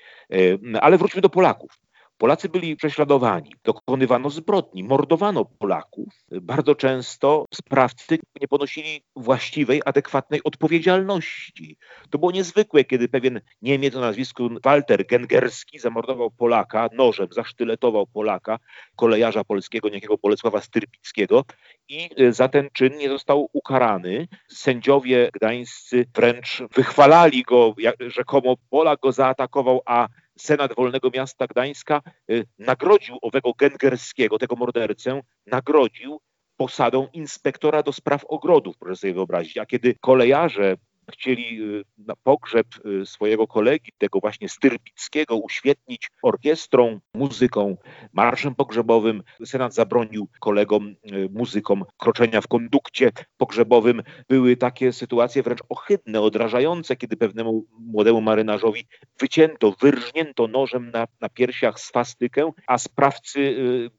[0.80, 1.80] Ale wróćmy do Polaków.
[2.18, 6.08] Polacy byli prześladowani, dokonywano zbrodni, mordowano Polaków.
[6.30, 11.76] Bardzo często sprawcy nie ponosili właściwej, adekwatnej odpowiedzialności.
[12.10, 18.58] To było niezwykłe, kiedy pewien Niemiec o nazwisku Walter Gengerski zamordował Polaka nożem, zasztyletował Polaka,
[18.96, 21.44] kolejarza polskiego, niejakiego Bolesława Styrpickiego
[21.88, 24.28] i e, za ten czyn nie został ukarany.
[24.48, 27.74] Sędziowie gdańscy wręcz wychwalali go,
[28.06, 35.20] rzekomo Polak go zaatakował, a Senat Wolnego Miasta Gdańska y, nagrodził owego Gengerskiego, tego mordercę,
[35.46, 36.20] nagrodził
[36.56, 39.58] posadą inspektora do spraw ogrodów, proszę sobie wyobrazić.
[39.58, 40.76] A kiedy kolejarze
[41.12, 47.76] chcieli y, na pogrzeb y, swojego kolegi, tego właśnie Styrbickiego, uświetnić orkiestrą, muzyką,
[48.12, 49.22] marszem pogrzebowym.
[49.44, 54.02] Senat zabronił kolegom, y, muzykom kroczenia w kondukcie pogrzebowym.
[54.28, 58.86] Były takie sytuacje wręcz ohydne, odrażające, kiedy pewnemu młodemu marynarzowi
[59.20, 63.56] wycięto, wyrżnięto nożem na, na piersiach swastykę, a sprawcy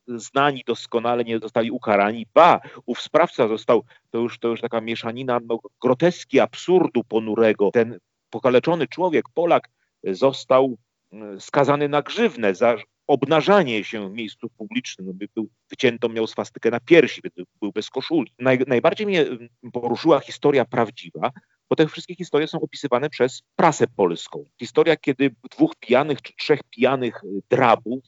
[0.07, 2.25] znani doskonale nie zostali ukarani.
[2.33, 3.83] Ba, ów sprawca został,
[4.15, 7.71] to już, to już taka mieszanina no, groteski, absurd, mordu ponurego.
[7.71, 7.99] Ten
[8.29, 9.69] pokaleczony człowiek, Polak,
[10.03, 10.77] został
[11.11, 15.19] mm, skazany na grzywnę za obnażanie się w miejscu publicznym.
[15.35, 17.21] Był, wycięto miał swastykę na piersi,
[17.61, 18.31] był bez koszuli.
[18.39, 21.31] Naj, najbardziej mnie mm, poruszyła historia prawdziwa,
[21.69, 24.45] bo te wszystkie historie są opisywane przez prasę polską.
[24.59, 28.03] Historia, kiedy dwóch pijanych czy trzech pijanych y, drabów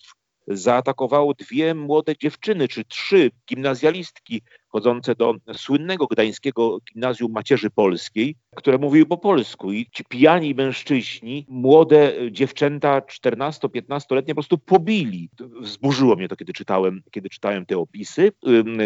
[0.47, 8.77] zaatakowało dwie młode dziewczyny, czy trzy gimnazjalistki chodzące do słynnego gdańskiego gimnazjum macierzy polskiej, które
[8.77, 15.29] mówiły po polsku i ci pijani mężczyźni, młode dziewczęta 14-15-letnie po prostu pobili.
[15.62, 18.31] Wzburzyło mnie to, kiedy czytałem, kiedy czytałem te opisy.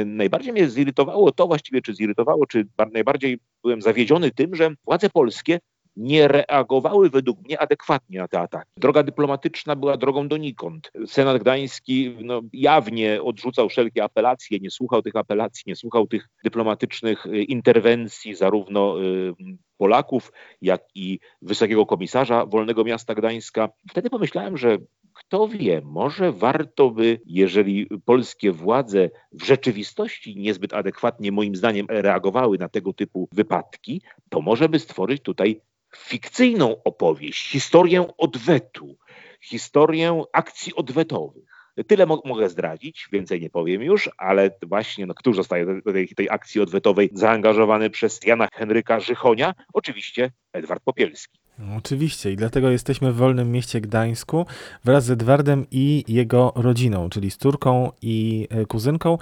[0.05, 5.59] Najbardziej mnie zirytowało to właściwie, czy zirytowało, czy najbardziej byłem zawiedziony tym, że władze polskie
[5.95, 8.71] nie reagowały według mnie adekwatnie na te ataki.
[8.77, 10.91] Droga dyplomatyczna była drogą donikąd.
[11.05, 17.25] Senat Gdański no, jawnie odrzucał wszelkie apelacje, nie słuchał tych apelacji, nie słuchał tych dyplomatycznych
[17.25, 19.33] y, interwencji zarówno y,
[19.77, 23.69] Polaków, jak i wysokiego komisarza Wolnego Miasta Gdańska.
[23.89, 24.77] Wtedy pomyślałem, że
[25.13, 32.57] kto wie, może warto by, jeżeli polskie władze w rzeczywistości niezbyt adekwatnie, moim zdaniem, reagowały
[32.57, 35.61] na tego typu wypadki, to może by stworzyć tutaj
[35.97, 38.97] fikcyjną opowieść, historię odwetu,
[39.41, 41.51] historię akcji odwetowych.
[41.87, 46.07] Tyle mo mogę zdradzić, więcej nie powiem już, ale właśnie no, kto zostaje do tej,
[46.07, 49.53] tej akcji odwetowej zaangażowany przez Jana Henryka Żychonia?
[49.73, 51.39] Oczywiście Edward Popielski.
[51.77, 54.45] Oczywiście i dlatego jesteśmy w wolnym mieście Gdańsku
[54.83, 59.17] wraz z Edwardem i jego rodziną, czyli z córką i e, kuzynką.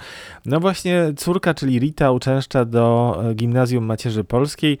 [0.46, 4.78] No właśnie córka, czyli Rita uczęszcza do e, gimnazjum macierzy polskiej.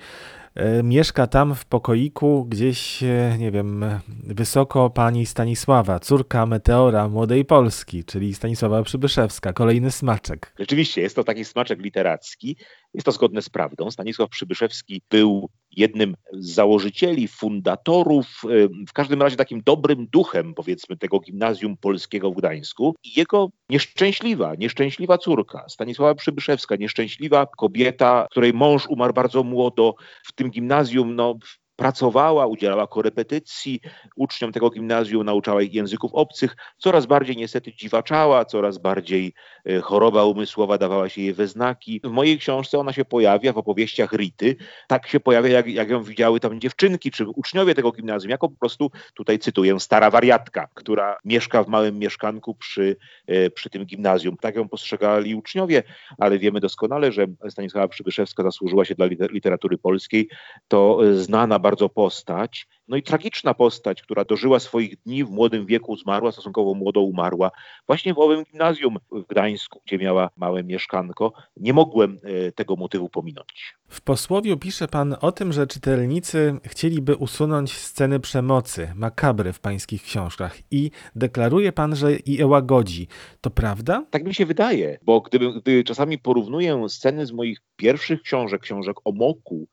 [0.60, 3.84] E, mieszka tam w pokoiku gdzieś, e, nie wiem,
[4.26, 10.54] wysoko pani Stanisława, córka meteora młodej Polski, czyli Stanisława Przybyszewska, kolejny smaczek.
[10.58, 12.56] Rzeczywiście, jest to taki smaczek literacki.
[12.94, 13.90] Jest to zgodne z prawdą.
[13.90, 18.42] Stanisław Przybyszewski był jednym z założycieli, fundatorów,
[18.88, 22.94] w każdym razie takim dobrym duchem, powiedzmy, tego gimnazjum polskiego w Gdańsku.
[23.04, 29.94] I jego nieszczęśliwa, nieszczęśliwa córka, Stanisława Przybyszewska, nieszczęśliwa kobieta, której mąż umarł bardzo młodo,
[30.28, 31.34] w tym gimnazjum no,
[31.80, 33.80] pracowała, udzielała korepetycji
[34.16, 39.32] uczniom tego gimnazjum, nauczała ich języków obcych, coraz bardziej niestety dziwaczała, coraz bardziej
[39.66, 42.00] e, choroba umysłowa dawała się jej we znaki.
[42.04, 44.56] W mojej książce ona się pojawia w opowieściach Rity,
[44.88, 48.56] tak się pojawia, jak, jak ją widziały tam dziewczynki czy uczniowie tego gimnazjum, jako po
[48.56, 54.36] prostu, tutaj cytuję, stara wariatka, która mieszka w małym mieszkanku przy, e, przy tym gimnazjum.
[54.36, 55.82] Tak ją postrzegali uczniowie,
[56.18, 60.28] ale wiemy doskonale, że Stanisława Przybyszewska zasłużyła się dla literatury polskiej.
[60.68, 65.30] To e, znana bardzo bardzo postać, no i tragiczna postać, która dożyła swoich dni w
[65.30, 67.50] młodym wieku, zmarła, stosunkowo młodo umarła,
[67.86, 71.32] właśnie w owym gimnazjum w Gdańsku, gdzie miała małe mieszkanko.
[71.56, 73.76] Nie mogłem e, tego motywu pominąć.
[73.88, 80.02] W posłowiu pisze pan o tym, że czytelnicy chcieliby usunąć sceny przemocy, makabry w pańskich
[80.02, 83.08] książkach i deklaruje pan, że je łagodzi.
[83.40, 84.06] To prawda?
[84.10, 88.96] Tak mi się wydaje, bo gdyby, gdy czasami porównuję sceny z moich pierwszych książek, książek
[89.04, 89.68] o Moku,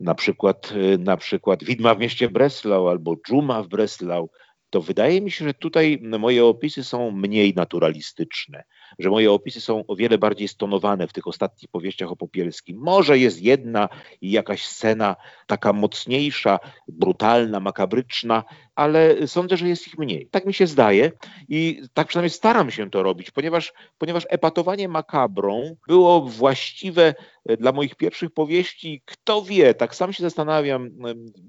[0.00, 4.30] na przykład, y, na przykład Widma w mieście Breslau albo Dżuma w Breslau,
[4.74, 8.64] to wydaje mi się, że tutaj moje opisy są mniej naturalistyczne,
[8.98, 12.78] że moje opisy są o wiele bardziej stonowane w tych ostatnich powieściach o Popielskim.
[12.80, 13.88] Może jest jedna
[14.20, 20.28] i jakaś scena taka mocniejsza, brutalna, makabryczna, ale sądzę, że jest ich mniej.
[20.30, 21.12] Tak mi się zdaje
[21.48, 27.14] i tak przynajmniej staram się to robić, ponieważ, ponieważ epatowanie makabrą było właściwe
[27.46, 29.02] e, dla moich pierwszych powieści.
[29.04, 30.90] Kto wie, tak sam się zastanawiam,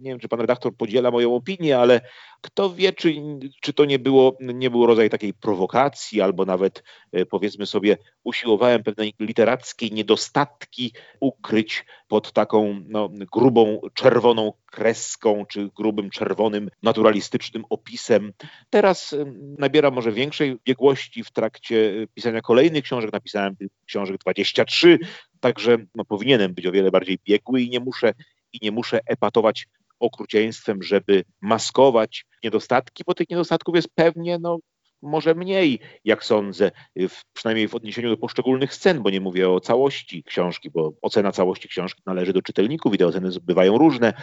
[0.02, 2.02] nie wiem, czy pan redaktor podziela moją opinię, ale
[2.42, 3.14] kto wie, czy,
[3.62, 8.84] czy to nie było, nie był rodzaj takiej prowokacji, albo nawet e, powiedzmy sobie, usiłowałem
[8.84, 16.70] pewne literackie niedostatki ukryć pod taką no, grubą, czerwoną kreską, czy grubym, czerwonym,
[17.16, 18.34] naturalistycznym opisem.
[18.70, 19.16] Teraz
[19.58, 23.14] nabiera może większej biegłości w trakcie pisania kolejnych książek.
[23.14, 25.00] Napisałem książek 23,
[25.40, 28.14] także no, powinienem być o wiele bardziej biegły i nie muszę,
[28.54, 29.68] i nie muszę epatować
[30.00, 34.60] okrucieństwem, żeby maskować niedostatki, bo tych niedostatków jest pewnie no,
[35.02, 39.60] może mniej, jak sądzę, w, przynajmniej w odniesieniu do poszczególnych scen, bo nie mówię o
[39.60, 44.14] całości książki, bo ocena całości książki należy do czytelników i te oceny bywają różne.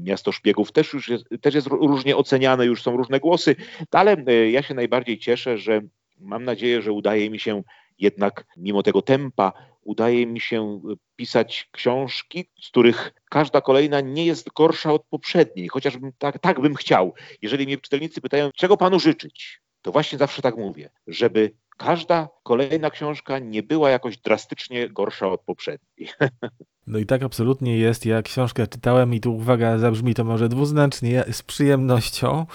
[0.00, 3.56] Miasto Szpiegów też już jest, też jest różnie oceniane, już są różne głosy,
[3.90, 5.80] ale e, ja się najbardziej cieszę, że
[6.20, 7.62] mam nadzieję, że udaje mi się
[7.98, 9.52] jednak mimo tego tempa
[9.88, 10.80] udaje mi się
[11.16, 16.74] pisać książki, z których każda kolejna nie jest gorsza od poprzedniej, chociażbym tak, tak bym
[16.74, 17.14] chciał.
[17.42, 22.90] Jeżeli mnie czytelnicy pytają, czego panu życzyć, to właśnie zawsze tak mówię, żeby każda kolejna
[22.90, 26.08] książka nie była jakoś drastycznie gorsza od poprzedniej.
[26.88, 28.06] No i tak absolutnie jest.
[28.06, 32.46] Ja książkę czytałem i tu uwaga, zabrzmi to może dwuznacznie, z przyjemnością,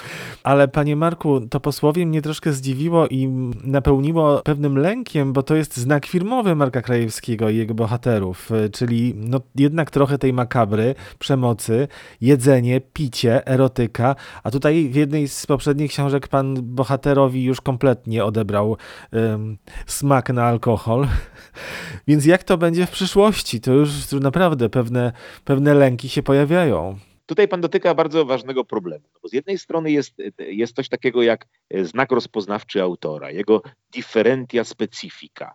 [0.44, 3.28] ale panie Marku, to posłowie mnie troszkę zdziwiło i
[3.64, 9.42] napełniło pewnym lękiem, bo to jest znak firmowy Marka Krajewskiego i jego bohaterów, czyli no
[9.56, 11.88] jednak trochę tej makabry, przemocy,
[12.22, 18.78] jedzenie, picie, erotyka, a tutaj w jednej z poprzednich książek pan bohaterowi już kompletnie odebrał
[19.12, 21.08] um, smak na alkohol.
[22.08, 23.62] Więc jak to będzie w przyszłości?
[23.62, 23.90] To już
[24.24, 25.12] naprawdę pewne,
[25.46, 26.98] pewne lęki się pojawiają.
[27.26, 29.06] Tutaj pan dotyka bardzo ważnego problemu.
[29.14, 31.46] No bo z jednej strony jest, jest coś takiego jak
[31.82, 33.62] znak rozpoznawczy autora, jego
[33.94, 35.54] differentia specifica.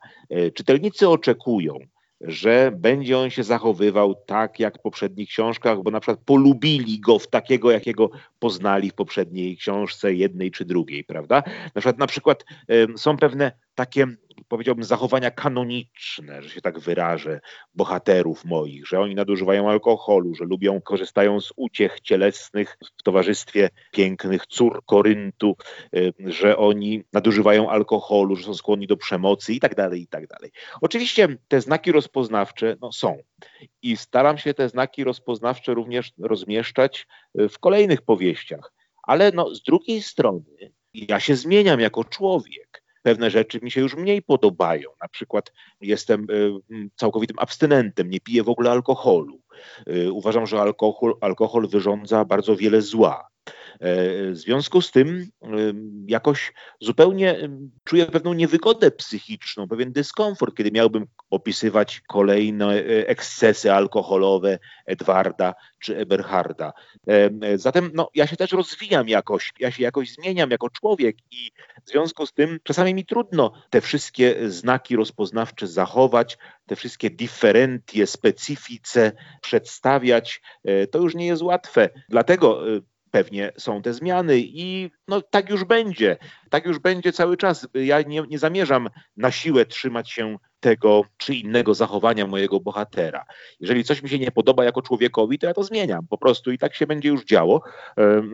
[0.55, 1.79] Czytelnicy oczekują,
[2.21, 7.19] że będzie on się zachowywał tak jak w poprzednich książkach, bo na przykład polubili go
[7.19, 11.43] w takiego, jakiego poznali w poprzedniej książce, jednej czy drugiej, prawda?
[11.75, 12.45] Na przykład, na przykład
[12.97, 14.07] są pewne takie
[14.49, 17.41] powiedziałbym, zachowania kanoniczne, że się tak wyrażę,
[17.75, 24.47] bohaterów moich, że oni nadużywają alkoholu, że lubią, korzystają z uciech cielesnych w towarzystwie pięknych
[24.47, 25.57] cór Koryntu,
[25.97, 30.27] y, że oni nadużywają alkoholu, że są skłonni do przemocy i tak dalej, i tak
[30.27, 30.51] dalej.
[30.81, 33.19] Oczywiście te znaki rozpoznawcze no, są.
[33.83, 37.07] I staram się te znaki rozpoznawcze również rozmieszczać
[37.41, 43.31] y, w kolejnych powieściach, ale no, z drugiej strony ja się zmieniam jako człowiek pewne
[43.31, 44.91] rzeczy mi się już mniej podobają.
[45.03, 49.41] Na przykład jestem y, całkowitym abstynentem, nie piję w ogóle alkoholu.
[49.89, 53.29] Y, uważam, że alkohol, alkohol wyrządza bardzo wiele zła.
[53.81, 55.31] W związku z tym
[56.07, 57.49] jakoś zupełnie
[57.85, 62.69] czuję pewną niewygodę psychiczną, pewien dyskomfort, kiedy miałbym opisywać kolejne
[63.07, 66.73] ekscesy alkoholowe Edwarda czy Eberharda.
[67.55, 71.51] Zatem no, ja się też rozwijam jakoś, ja się jakoś zmieniam jako człowiek i
[71.85, 78.07] w związku z tym czasami mi trudno te wszystkie znaki rozpoznawcze zachować, te wszystkie differentie,
[78.07, 80.43] specyfice przedstawiać.
[80.65, 81.89] E, to już nie jest łatwe.
[82.09, 82.81] Dlatego e,
[83.11, 86.17] pewnie są te zmiany i no, tak już będzie.
[86.51, 87.69] Tak już będzie cały czas.
[87.75, 93.25] Ja nie, nie zamierzam na siłę trzymać się tego czy innego zachowania mojego bohatera.
[93.61, 96.59] Jeżeli coś mi się nie podoba jako człowiekowi, to ja to zmieniam po prostu i
[96.59, 97.63] tak się będzie już działo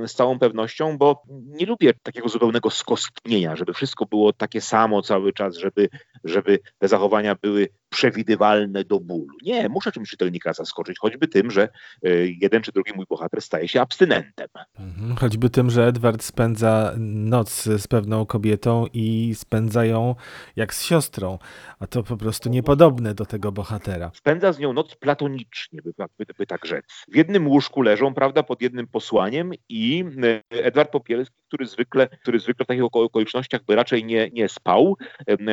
[0.07, 5.33] z całą pewnością, bo nie lubię takiego zupełnego skostnienia, żeby wszystko było takie samo cały
[5.33, 5.89] czas, żeby,
[6.25, 9.35] żeby te zachowania były przewidywalne do bólu.
[9.43, 12.11] Nie, muszę czymś czytelnika zaskoczyć, choćby tym, że e,
[12.41, 14.49] jeden czy drugi mój bohater staje się abstynentem.
[14.79, 20.15] Mhm, choćby tym, że Edward spędza noc z pewną kobietą i spędza ją
[20.57, 21.39] jak z siostrą,
[21.79, 24.11] a to po prostu niepodobne do tego bohatera.
[24.15, 26.85] Spędza z nią noc platonicznie, by, by, by tak rzec.
[27.13, 32.41] W jednym łóżku leżą, prawda, pod jednym posłaniem i e, Edward Popielski, który zwykle, który
[32.41, 34.97] zwykle w takich okolicznościach by raczej nie, nie spał,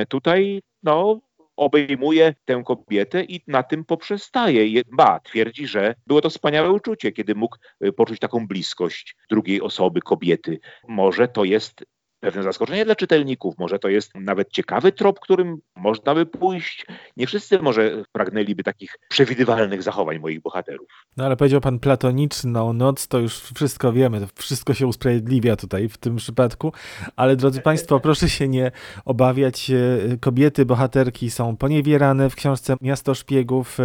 [0.09, 1.19] tutaj no,
[1.61, 4.81] obejmuje tę kobietę i na tym poprzestaje.
[4.91, 10.01] Ba, twierdzi, że było to wspaniałe uczucie, kiedy mógł e, poczuć taką bliskość drugiej osoby,
[10.01, 10.59] kobiety.
[10.87, 11.85] Może to jest
[12.21, 13.57] pewne zaskoczenie dla czytelników.
[13.57, 16.85] Może to jest nawet ciekawy trop, którym można by pójść.
[17.17, 20.87] Nie wszyscy może pragnęliby takich przewidywalnych zachowań moich bohaterów.
[21.17, 25.89] No ale powiedział pan platoniczną noc, to już wszystko wiemy, to wszystko się usprawiedliwia tutaj
[25.89, 26.73] w tym przypadku,
[27.15, 28.71] ale drodzy państwo, proszę się nie
[29.05, 29.71] obawiać.
[30.19, 33.77] Kobiety, bohaterki są poniewierane w książce Miasto Szpiegów,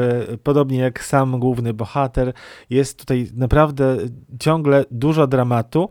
[0.42, 2.32] podobnie jak sam główny bohater.
[2.70, 3.96] Jest tutaj naprawdę
[4.40, 5.88] ciągle dużo dramatu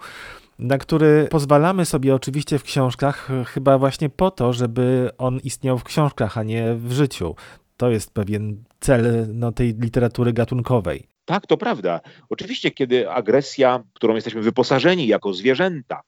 [0.60, 5.84] na który pozwalamy sobie oczywiście w książkach, chyba właśnie po to, żeby on istniał w
[5.84, 7.36] książkach, a nie w życiu.
[7.78, 11.15] To jest pewien cel no, tej literatury gatunkowej.
[11.26, 12.02] Tak, to prawda.
[12.30, 16.02] Oczywiście, kiedy agresja, którą jesteśmy wyposażeni jako zwierzęta,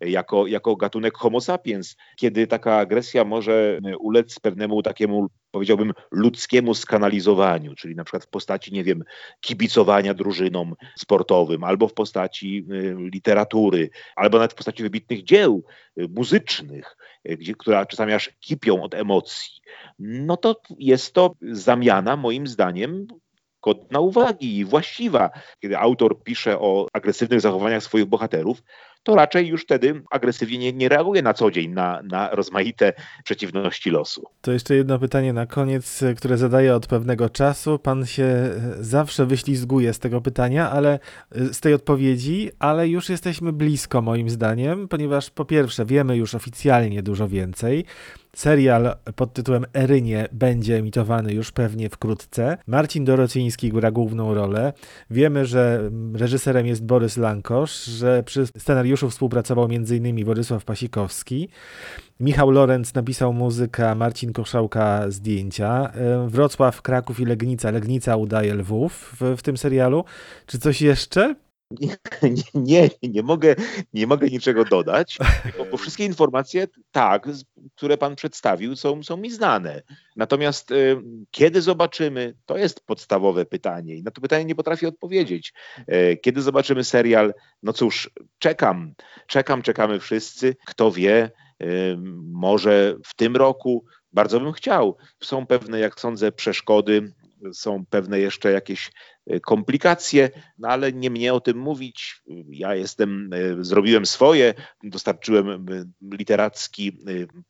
[0.00, 7.74] jako, jako gatunek Homo sapiens, kiedy taka agresja może ulec pewnemu takiemu, powiedziałbym, ludzkiemu skanalizowaniu,
[7.74, 9.04] czyli na przykład w postaci, nie wiem,
[9.40, 15.64] kibicowania drużynom sportowym, albo w postaci y, literatury, albo nawet w postaci wybitnych dzieł
[15.98, 19.60] y, muzycznych, gdzie, które czasami aż kipią od emocji,
[19.98, 23.06] no to jest to zamiana, moim zdaniem,
[23.66, 25.30] godna uwagi i właściwa.
[25.60, 28.62] Kiedy autor pisze o agresywnych zachowaniach swoich bohaterów,
[29.02, 32.92] to raczej już wtedy agresywnie nie, nie reaguje na co dzień na, na rozmaite
[33.24, 34.24] przeciwności losu.
[34.40, 37.78] To jeszcze jedno pytanie na koniec, które zadaję od pewnego czasu.
[37.78, 38.26] Pan się
[38.80, 40.98] zawsze wyślizguje z tego pytania, ale
[41.30, 47.02] z tej odpowiedzi, ale już jesteśmy blisko moim zdaniem, ponieważ po pierwsze wiemy już oficjalnie
[47.02, 47.84] dużo więcej.
[48.36, 52.58] Serial pod tytułem Erynie będzie emitowany już pewnie wkrótce.
[52.66, 54.72] Marcin Dorociński gra główną rolę.
[55.10, 60.24] Wiemy, że reżyserem jest Borys Lankosz, że przy scenariuszu współpracował m.in.
[60.24, 61.48] Władysław Pasikowski.
[62.20, 65.92] Michał Lorenz napisał muzykę, Marcin Koszałka zdjęcia.
[66.26, 67.70] Wrocław, Kraków i Legnica.
[67.70, 70.04] Legnica udaje Lwów w, w tym serialu.
[70.46, 71.34] Czy coś jeszcze?
[72.22, 73.54] Nie, nie, nie, mogę,
[73.92, 75.18] nie mogę niczego dodać,
[75.58, 77.28] bo, bo, wszystkie informacje, tak,
[77.76, 79.82] które Pan przedstawił, są, są mi znane.
[80.16, 80.96] Natomiast y,
[81.30, 85.52] kiedy zobaczymy, to jest podstawowe pytanie i na to pytanie nie potrafię odpowiedzieć.
[85.78, 88.94] Y, kiedy zobaczymy serial, no cóż, czekam,
[89.26, 90.56] czekam, czekamy wszyscy.
[90.66, 91.30] Kto wie,
[91.62, 91.96] y,
[92.32, 94.96] może w tym roku bardzo bym chciał.
[95.22, 97.12] Są pewne, jak sądzę, przeszkody
[97.52, 98.90] są pewne jeszcze jakieś
[99.42, 102.22] komplikacje, no ale nie mnie o tym mówić.
[102.48, 105.84] Ja jestem, e, zrobiłem swoje, dostarczyłem e,
[106.16, 106.98] literacki,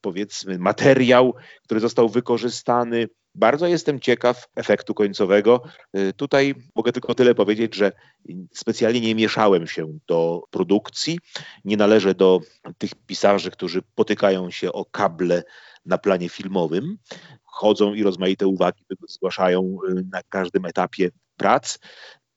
[0.01, 3.09] powiedzmy, materiał, który został wykorzystany.
[3.35, 5.63] Bardzo jestem ciekaw efektu końcowego.
[6.17, 7.93] Tutaj mogę tylko tyle powiedzieć, że
[8.55, 11.19] specjalnie nie mieszałem się do produkcji.
[11.65, 12.41] Nie należę do
[12.79, 15.43] tych pisarzy, którzy potykają się o kable
[15.87, 16.99] na planie filmowym
[17.57, 21.79] chodzą i rozmaite uwagi zgłaszają y, na każdym etapie prac.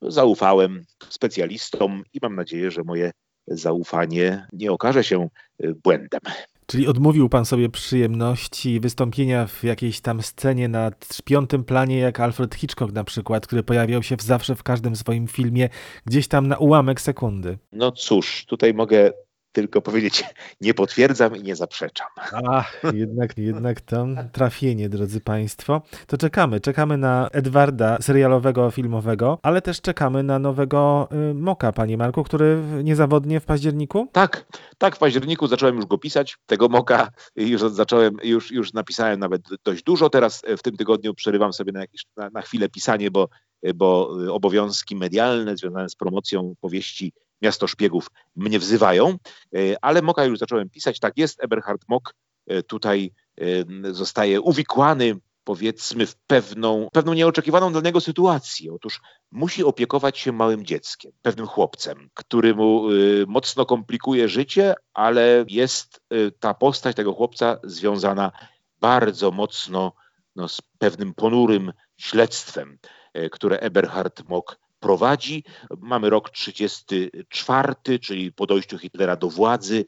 [0.02, 3.12] Zaufałem specjalistom i mam nadzieję, że moje
[3.48, 5.30] zaufanie nie okaże się
[5.64, 6.22] y, błędem.
[6.66, 10.92] Czyli odmówił pan sobie przyjemności wystąpienia w jakiejś tam scenie na
[11.26, 15.70] piątym planie, jak Alfred Hitchcock na przykład, który pojawiał się zawsze w każdym swoim filmie,
[16.06, 17.58] gdzieś tam na ułamek sekundy.
[17.72, 19.12] No cóż, tutaj mogę
[19.52, 20.24] tylko powiedzieć
[20.62, 22.08] nie potwierdzam i nie zaprzeczam.
[22.48, 25.82] Ach, jednak, jednak to trafienie, drodzy Państwo.
[26.08, 31.98] To czekamy, czekamy na Edwarda serialowego, filmowego, ale też czekamy na nowego y, Moka, Panie
[31.98, 34.08] Marku, który niezawodnie w październiku?
[34.12, 34.46] Tak,
[34.78, 36.38] tak, w październiku zacząłem już go pisać.
[36.46, 40.10] Tego Moka już zacząłem, już, już napisałem nawet dość dużo.
[40.10, 43.28] Teraz w tym tygodniu przerywam sobie na, jakieś, na, na chwilę pisanie, bo,
[43.76, 50.40] bo obowiązki medialne związane z promocją powieści Miasto Szpiegów mnie wzywają, e, ale Moka już
[50.40, 51.00] zacząłem pisać.
[51.00, 52.16] Tak jest, Eberhard Mok
[52.48, 58.74] e, tutaj e, zostaje uwikłany powiedzmy w pewną, pewną nieoczekiwaną dla niego sytuację.
[58.74, 62.84] Otóż musi opiekować się małym dzieckiem, pewnym chłopcem, który mu
[63.28, 66.02] mocno komplikuje życie, ale jest
[66.40, 68.32] ta postać tego chłopca związana
[68.80, 69.94] bardzo mocno
[70.36, 72.78] no, z pewnym ponurym śledztwem,
[73.32, 75.44] które Eberhard Mock prowadzi.
[75.78, 79.86] Mamy rok 34, czyli po dojściu Hitlera do władzy.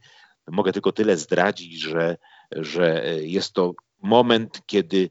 [0.48, 2.18] Mogę tylko tyle zdradzić, że,
[2.52, 5.10] że jest to moment, kiedy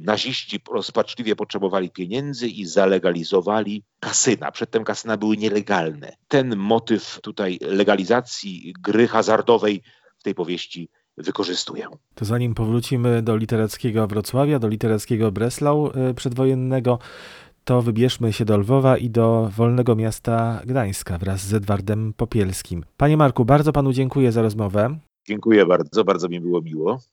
[0.00, 4.52] naziści rozpaczliwie potrzebowali pieniędzy i zalegalizowali kasyna.
[4.52, 6.12] Przedtem kasyna były nielegalne.
[6.28, 9.82] Ten motyw tutaj legalizacji gry hazardowej
[10.18, 11.86] w tej powieści wykorzystuję.
[12.14, 16.98] To zanim powrócimy do literackiego Wrocławia, do literackiego Breslau y, przedwojennego,
[17.64, 22.84] to wybierzmy się do Lwowa i do wolnego miasta Gdańska wraz z Edwardem Popielskim.
[22.96, 24.98] Panie Marku, bardzo panu dziękuję za rozmowę.
[25.28, 27.00] Dziękuję bardzo, bardzo mi było miło.